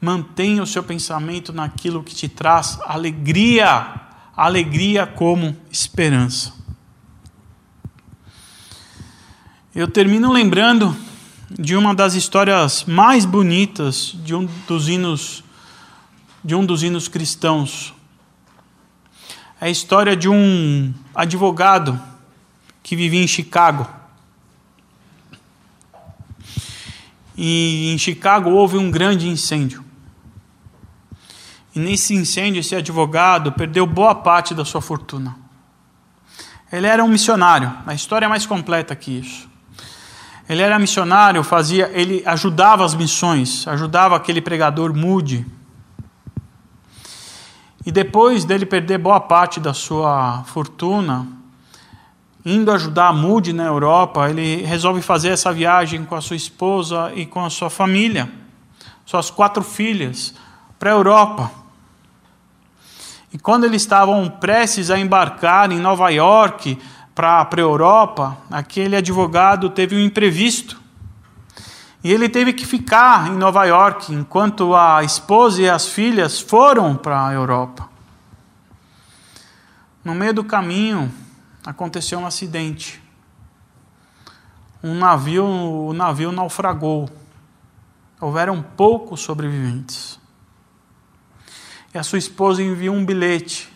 Mantenha 0.00 0.62
o 0.62 0.66
seu 0.66 0.82
pensamento 0.82 1.52
naquilo 1.52 2.02
que 2.02 2.14
te 2.14 2.28
traz 2.28 2.78
alegria. 2.84 4.00
Alegria 4.36 5.06
como 5.06 5.56
esperança. 5.70 6.54
Eu 9.74 9.86
termino 9.86 10.32
lembrando 10.32 10.96
de 11.48 11.76
uma 11.76 11.94
das 11.94 12.14
histórias 12.14 12.84
mais 12.84 13.24
bonitas 13.24 14.16
de 14.24 14.34
um 14.34 14.48
dos 14.66 14.88
hinos 14.88 15.44
de 16.42 16.54
um 16.54 16.64
dos 16.64 16.82
hinos 16.82 17.06
cristãos. 17.06 17.94
É 19.60 19.66
a 19.66 19.70
história 19.70 20.16
de 20.16 20.28
um 20.28 20.92
advogado 21.14 22.00
que 22.82 22.96
vivia 22.96 23.22
em 23.22 23.28
Chicago. 23.28 23.99
E 27.42 27.90
em 27.90 27.96
Chicago 27.96 28.50
houve 28.50 28.76
um 28.76 28.90
grande 28.90 29.26
incêndio. 29.26 29.82
E 31.74 31.80
nesse 31.80 32.12
incêndio, 32.12 32.60
esse 32.60 32.76
advogado 32.76 33.50
perdeu 33.50 33.86
boa 33.86 34.14
parte 34.14 34.54
da 34.54 34.62
sua 34.62 34.82
fortuna. 34.82 35.34
Ele 36.70 36.86
era 36.86 37.02
um 37.02 37.08
missionário, 37.08 37.72
a 37.86 37.94
história 37.94 38.26
é 38.26 38.28
mais 38.28 38.44
completa 38.44 38.94
que 38.94 39.20
isso. 39.20 39.48
Ele 40.46 40.60
era 40.60 40.78
missionário, 40.78 41.42
fazia, 41.42 41.90
ele 41.94 42.22
ajudava 42.26 42.84
as 42.84 42.94
missões, 42.94 43.66
ajudava 43.66 44.14
aquele 44.16 44.42
pregador 44.42 44.94
mude. 44.94 45.46
E 47.86 47.90
depois 47.90 48.44
dele 48.44 48.66
perder 48.66 48.98
boa 48.98 49.18
parte 49.18 49.58
da 49.58 49.72
sua 49.72 50.44
fortuna, 50.44 51.26
indo 52.44 52.72
ajudar 52.72 53.08
a 53.08 53.12
Mude 53.12 53.52
na 53.52 53.64
Europa, 53.64 54.28
ele 54.30 54.62
resolve 54.62 55.02
fazer 55.02 55.28
essa 55.28 55.52
viagem 55.52 56.04
com 56.04 56.14
a 56.14 56.20
sua 56.20 56.36
esposa 56.36 57.12
e 57.14 57.26
com 57.26 57.44
a 57.44 57.50
sua 57.50 57.68
família, 57.68 58.30
suas 59.04 59.30
quatro 59.30 59.62
filhas, 59.62 60.34
para 60.78 60.90
a 60.90 60.94
Europa. 60.94 61.50
E 63.32 63.38
quando 63.38 63.64
eles 63.64 63.82
estavam 63.82 64.28
prestes 64.28 64.90
a 64.90 64.98
embarcar 64.98 65.70
em 65.70 65.78
Nova 65.78 66.08
York, 66.10 66.78
para 67.14 67.42
a 67.42 67.60
Europa, 67.60 68.38
aquele 68.50 68.96
advogado 68.96 69.68
teve 69.68 69.94
um 69.94 70.00
imprevisto. 70.00 70.80
E 72.02 72.10
ele 72.10 72.30
teve 72.30 72.54
que 72.54 72.64
ficar 72.64 73.28
em 73.28 73.36
Nova 73.36 73.64
York 73.66 74.12
enquanto 74.12 74.74
a 74.74 75.04
esposa 75.04 75.60
e 75.60 75.68
as 75.68 75.86
filhas 75.86 76.40
foram 76.40 76.96
para 76.96 77.26
a 77.26 77.32
Europa. 77.32 77.90
No 80.02 80.14
meio 80.14 80.32
do 80.32 80.42
caminho 80.42 81.12
aconteceu 81.64 82.18
um 82.18 82.26
acidente. 82.26 83.02
Um 84.82 84.94
navio, 84.94 85.44
o 85.44 85.92
navio 85.92 86.32
naufragou. 86.32 87.08
Houveram 88.20 88.62
poucos 88.62 89.20
sobreviventes. 89.20 90.18
E 91.92 91.98
a 91.98 92.02
sua 92.02 92.18
esposa 92.18 92.62
enviou 92.62 92.94
um 92.94 93.04
bilhete 93.04 93.72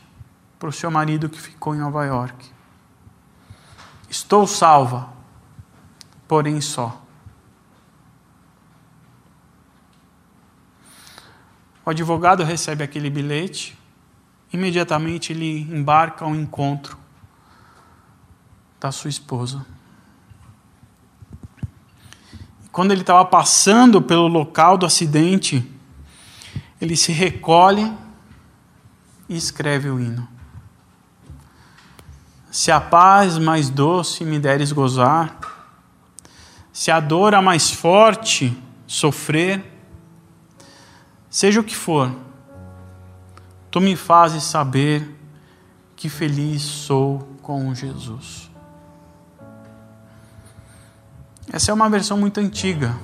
para 0.58 0.68
o 0.68 0.72
seu 0.72 0.90
marido 0.90 1.28
que 1.28 1.40
ficou 1.40 1.74
em 1.74 1.78
Nova 1.78 2.04
York. 2.04 2.52
Estou 4.08 4.46
salva, 4.46 5.12
porém 6.28 6.60
só. 6.60 7.02
O 11.84 11.90
advogado 11.90 12.44
recebe 12.44 12.82
aquele 12.82 13.10
bilhete, 13.10 13.76
imediatamente 14.50 15.32
ele 15.32 15.60
embarca 15.62 16.24
ao 16.24 16.34
encontro 16.34 17.03
da 18.84 18.92
sua 18.92 19.08
esposa. 19.08 19.64
Quando 22.70 22.92
ele 22.92 23.00
estava 23.00 23.24
passando 23.24 24.02
pelo 24.02 24.28
local 24.28 24.76
do 24.76 24.84
acidente, 24.84 25.66
ele 26.78 26.94
se 26.94 27.10
recolhe 27.10 27.90
e 29.26 29.34
escreve 29.34 29.88
o 29.88 29.98
hino. 29.98 30.28
Se 32.50 32.70
a 32.70 32.78
paz 32.78 33.38
mais 33.38 33.70
doce 33.70 34.22
me 34.22 34.38
deres 34.38 34.70
gozar, 34.70 35.34
se 36.70 36.90
a 36.90 37.00
dor 37.00 37.34
a 37.34 37.40
mais 37.40 37.70
forte 37.70 38.54
sofrer, 38.86 39.72
Seja 41.30 41.60
o 41.60 41.64
que 41.64 41.74
for, 41.74 42.14
tu 43.68 43.80
me 43.80 43.96
fazes 43.96 44.44
saber 44.44 45.18
que 45.96 46.08
feliz 46.08 46.62
sou 46.62 47.36
com 47.42 47.74
Jesus. 47.74 48.53
Essa 51.52 51.70
é 51.70 51.74
uma 51.74 51.88
versão 51.88 52.18
muito 52.18 52.40
antiga, 52.40 52.96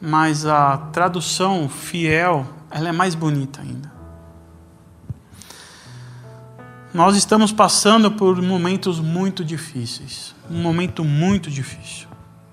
mas 0.00 0.46
a 0.46 0.76
tradução 0.92 1.68
fiel, 1.68 2.46
ela 2.70 2.88
é 2.88 2.92
mais 2.92 3.14
bonita 3.14 3.60
ainda. 3.60 3.90
Nós 6.92 7.16
estamos 7.16 7.52
passando 7.52 8.10
por 8.10 8.40
momentos 8.40 8.98
muito 8.98 9.44
difíceis, 9.44 10.34
um 10.50 10.60
momento 10.60 11.04
muito 11.04 11.50
difícil, 11.50 12.08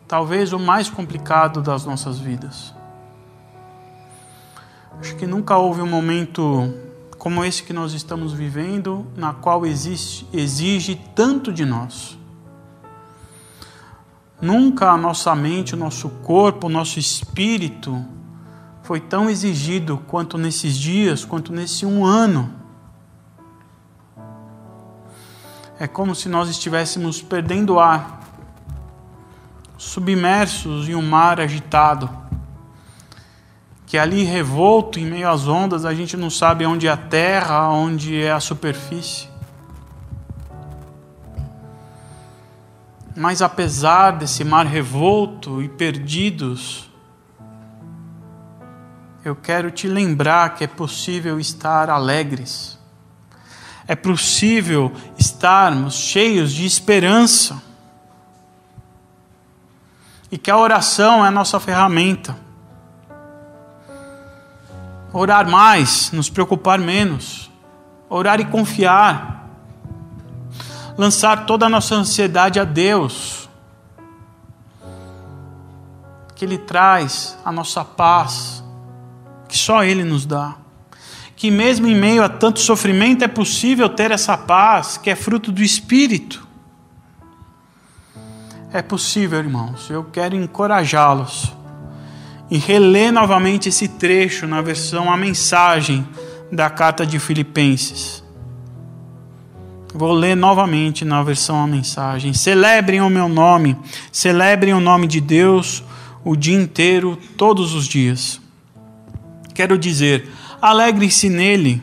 talvez 0.08 0.52
o 0.54 0.60
mais 0.60 0.90
complicado 0.90 1.62
das 1.62 1.86
nossas 1.86 2.20
vidas. 2.20 2.74
Acho 5.00 5.16
que 5.16 5.28
nunca 5.28 5.58
houve 5.58 5.82
um 5.82 5.88
momento 5.88 6.74
como 7.18 7.44
esse 7.46 7.64
que 7.64 7.74
nós 7.74 7.94
estamos 7.94 8.34
vivendo, 8.34 9.06
na 9.16 9.34
qual 9.34 9.66
existe, 9.66 10.28
exige 10.34 10.96
tanto 11.16 11.54
de 11.54 11.66
nós. 11.66 12.17
Nunca 14.42 14.92
a 14.92 14.98
nossa 14.98 15.36
mente, 15.36 15.74
o 15.74 15.78
nosso 15.78 16.10
corpo, 16.10 16.68
o 16.68 16.70
nosso 16.70 17.00
espírito 17.00 18.06
foi 18.84 19.00
tão 19.00 19.30
exigido 19.30 19.98
quanto 20.08 20.38
nesses 20.38 20.78
dias, 20.78 21.26
quanto 21.26 21.52
nesse 21.52 21.86
um 21.86 22.06
ano. 22.06 22.54
É 25.80 25.88
como 25.88 26.16
se 26.16 26.30
nós 26.30 26.50
estivéssemos 26.50 27.22
perdendo 27.22 27.80
ar, 27.80 28.22
submersos 29.78 30.88
em 30.88 30.96
um 30.96 31.02
mar 31.02 31.40
agitado 31.40 32.28
que 33.88 33.98
ali 33.98 34.26
revolto 34.26 35.00
em 35.00 35.06
meio 35.06 35.30
às 35.30 35.48
ondas, 35.48 35.86
a 35.86 35.94
gente 35.94 36.18
não 36.18 36.30
sabe 36.30 36.66
onde 36.66 36.88
é 36.88 36.92
a 36.92 36.98
terra, 36.98 37.70
onde 37.70 38.22
é 38.22 38.30
a 38.30 38.40
superfície. 38.40 39.30
Mas 43.18 43.42
apesar 43.42 44.12
desse 44.12 44.44
mar 44.44 44.66
revolto 44.66 45.62
e 45.62 45.68
perdidos, 45.68 46.90
eu 49.26 49.36
quero 49.36 49.72
te 49.72 49.88
lembrar 49.88 50.56
que 50.56 50.64
é 50.64 50.68
possível 50.68 51.40
estar 51.40 51.90
alegres. 51.90 52.78
É 53.88 53.96
possível 53.96 54.94
estarmos 55.18 55.96
cheios 55.96 56.54
de 56.54 56.66
esperança. 56.66 57.62
E 60.32 60.38
que 60.38 60.52
a 60.52 60.58
oração 60.58 61.26
é 61.26 61.28
a 61.28 61.32
nossa 61.32 61.60
ferramenta 61.60 62.48
Orar 65.14 65.50
mais, 65.50 66.12
nos 66.12 66.30
preocupar 66.30 66.78
menos. 66.78 67.50
Orar 68.10 68.40
e 68.40 68.46
confiar. 68.46 69.37
Lançar 70.98 71.46
toda 71.46 71.66
a 71.66 71.70
nossa 71.70 71.96
ansiedade 71.96 72.60
a 72.60 72.64
Deus. 72.64 73.48
Que 76.36 76.46
Ele 76.46 76.58
traz 76.58 77.38
a 77.46 77.52
nossa 77.52 77.86
paz, 77.86 78.64
que 79.48 79.58
só 79.58 79.84
Ele 79.84 80.04
nos 80.04 80.26
dá. 80.26 80.56
Que 81.36 81.52
mesmo 81.52 81.88
em 81.88 81.96
meio 81.96 82.24
a 82.24 82.30
tanto 82.30 82.60
sofrimento 82.60 83.24
é 83.24 83.28
possível 83.28 83.88
ter 83.90 84.10
essa 84.10 84.36
paz, 84.36 84.98
que 84.98 85.10
é 85.10 85.16
fruto 85.16 85.52
do 85.52 85.62
Espírito. 85.62 86.48
É 88.74 88.82
possível, 88.82 89.40
irmãos. 89.40 89.90
Eu 89.90 90.04
quero 90.04 90.36
encorajá-los 90.36 91.54
e 92.50 92.58
reler 92.58 93.12
novamente 93.12 93.70
esse 93.70 93.88
trecho 93.88 94.48
na 94.48 94.62
versão 94.62 95.12
A 95.12 95.18
Mensagem 95.18 96.08
da 96.52 96.70
carta 96.70 97.06
de 97.06 97.20
Filipenses. 97.20 98.24
Vou 99.98 100.14
ler 100.14 100.36
novamente 100.36 101.04
na 101.04 101.24
versão 101.24 101.60
A 101.60 101.66
Mensagem. 101.66 102.32
Celebrem 102.32 103.02
o 103.02 103.10
meu 103.10 103.28
nome, 103.28 103.76
celebrem 104.12 104.72
o 104.72 104.80
nome 104.80 105.08
de 105.08 105.20
Deus 105.20 105.84
o 106.24 106.36
dia 106.36 106.56
inteiro, 106.56 107.18
todos 107.36 107.74
os 107.74 107.88
dias. 107.88 108.40
Quero 109.56 109.76
dizer, 109.76 110.30
alegrem-se 110.62 111.30
nele. 111.30 111.82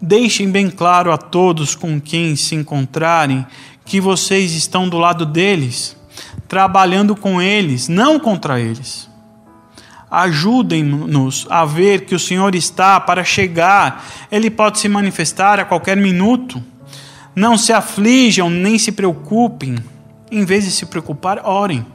Deixem 0.00 0.50
bem 0.50 0.68
claro 0.68 1.12
a 1.12 1.16
todos 1.16 1.76
com 1.76 2.00
quem 2.00 2.34
se 2.34 2.56
encontrarem 2.56 3.46
que 3.84 4.00
vocês 4.00 4.52
estão 4.54 4.88
do 4.88 4.98
lado 4.98 5.24
deles, 5.24 5.96
trabalhando 6.48 7.14
com 7.14 7.40
eles, 7.40 7.86
não 7.86 8.18
contra 8.18 8.60
eles 8.60 9.08
ajudem-nos 10.12 11.46
a 11.48 11.64
ver 11.64 12.04
que 12.04 12.14
o 12.14 12.18
Senhor 12.18 12.54
está 12.54 13.00
para 13.00 13.24
chegar, 13.24 14.04
Ele 14.30 14.50
pode 14.50 14.78
se 14.78 14.86
manifestar 14.86 15.58
a 15.58 15.64
qualquer 15.64 15.96
minuto. 15.96 16.62
Não 17.34 17.56
se 17.56 17.72
aflijam 17.72 18.50
nem 18.50 18.78
se 18.78 18.92
preocupem, 18.92 19.76
em 20.30 20.44
vez 20.44 20.64
de 20.64 20.70
se 20.70 20.86
preocupar, 20.86 21.40
orem. 21.44 21.86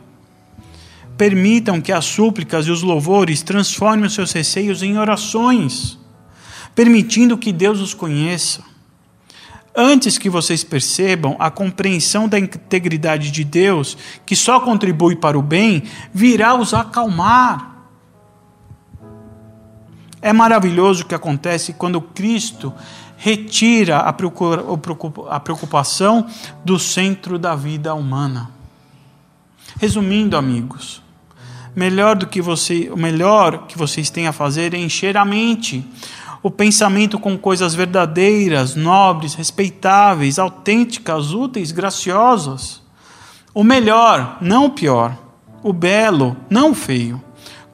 Permitam 1.18 1.80
que 1.82 1.92
as 1.92 2.06
súplicas 2.06 2.68
e 2.68 2.72
os 2.72 2.82
louvores 2.82 3.42
transformem 3.42 4.06
os 4.06 4.14
seus 4.14 4.32
receios 4.32 4.82
em 4.82 4.98
orações, 4.98 5.98
permitindo 6.74 7.38
que 7.38 7.52
Deus 7.52 7.80
os 7.80 7.94
conheça. 7.94 8.62
Antes 9.76 10.18
que 10.18 10.30
vocês 10.30 10.64
percebam, 10.64 11.36
a 11.40 11.52
compreensão 11.52 12.28
da 12.28 12.40
integridade 12.40 13.30
de 13.30 13.44
Deus, 13.44 13.96
que 14.26 14.36
só 14.36 14.60
contribui 14.60 15.16
para 15.16 15.38
o 15.38 15.42
bem, 15.42 15.84
virá 16.12 16.56
os 16.56 16.74
acalmar 16.74 17.78
é 20.22 20.34
maravilhoso 20.34 21.04
o 21.04 21.06
que 21.06 21.16
acontece 21.16 21.74
quando 21.74 22.02
Cristo 22.02 22.74
retira 23.18 23.98
a 23.98 25.40
preocupação 25.40 26.26
do 26.64 26.80
centro 26.80 27.38
da 27.38 27.56
vida 27.56 27.94
humana. 27.94 28.52
Resumindo, 29.80 30.38
amigos, 30.38 31.02
melhor 31.76 32.16
do 32.16 32.28
que 32.28 32.42
você, 32.42 32.90
o 32.92 32.98
melhor 32.98 33.68
que 33.68 33.78
vocês 33.78 34.10
têm 34.10 34.28
a 34.28 34.32
fazer 34.32 34.74
é 34.74 34.78
encher 34.78 35.18
a 35.18 35.26
mente, 35.26 35.86
o 36.42 36.50
pensamento 36.50 37.20
com 37.20 37.38
coisas 37.38 37.76
verdadeiras, 37.76 38.76
nobres, 38.76 39.34
respeitáveis, 39.34 40.40
autênticas, 40.40 41.34
úteis, 41.34 41.72
graciosas. 41.72 42.82
O 43.54 43.64
melhor, 43.64 44.38
não 44.40 44.66
o 44.66 44.70
pior. 44.70 45.18
O 45.64 45.74
belo, 45.74 46.38
não 46.50 46.72
o 46.72 46.76
feio 46.76 47.22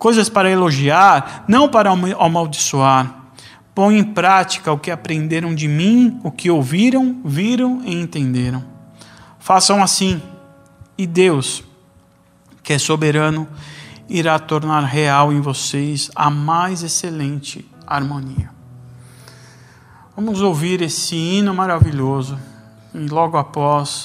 coisas 0.04 0.28
para 0.28 0.52
elogiar, 0.52 1.46
não 1.48 1.70
para 1.70 1.89
amaldiçoar. 1.89 3.22
Põe 3.74 3.97
em 3.97 4.03
prática 4.03 4.71
o 4.71 4.78
que 4.78 4.91
aprenderam 4.91 5.55
de 5.55 5.67
mim, 5.67 6.19
o 6.24 6.32
que 6.32 6.49
ouviram, 6.49 7.21
viram 7.26 7.82
e 7.84 7.93
entenderam. 7.93 8.63
Façam 9.39 9.82
assim, 9.82 10.21
e 10.97 11.07
Deus, 11.07 11.63
que 12.61 12.74
é 12.74 12.78
soberano, 12.78 13.47
irá 14.07 14.38
tornar 14.38 14.82
real 14.82 15.34
em 15.34 15.41
vocês 15.41 16.11
a 16.15 16.30
mais 16.30 16.84
excelente 16.84 17.67
harmonia. 17.88 18.51
Vamos 20.15 20.41
ouvir 20.41 20.82
esse 20.82 21.15
hino 21.15 21.53
maravilhoso 21.53 22.38
e 22.93 22.99
logo 23.07 23.36
após 23.36 24.01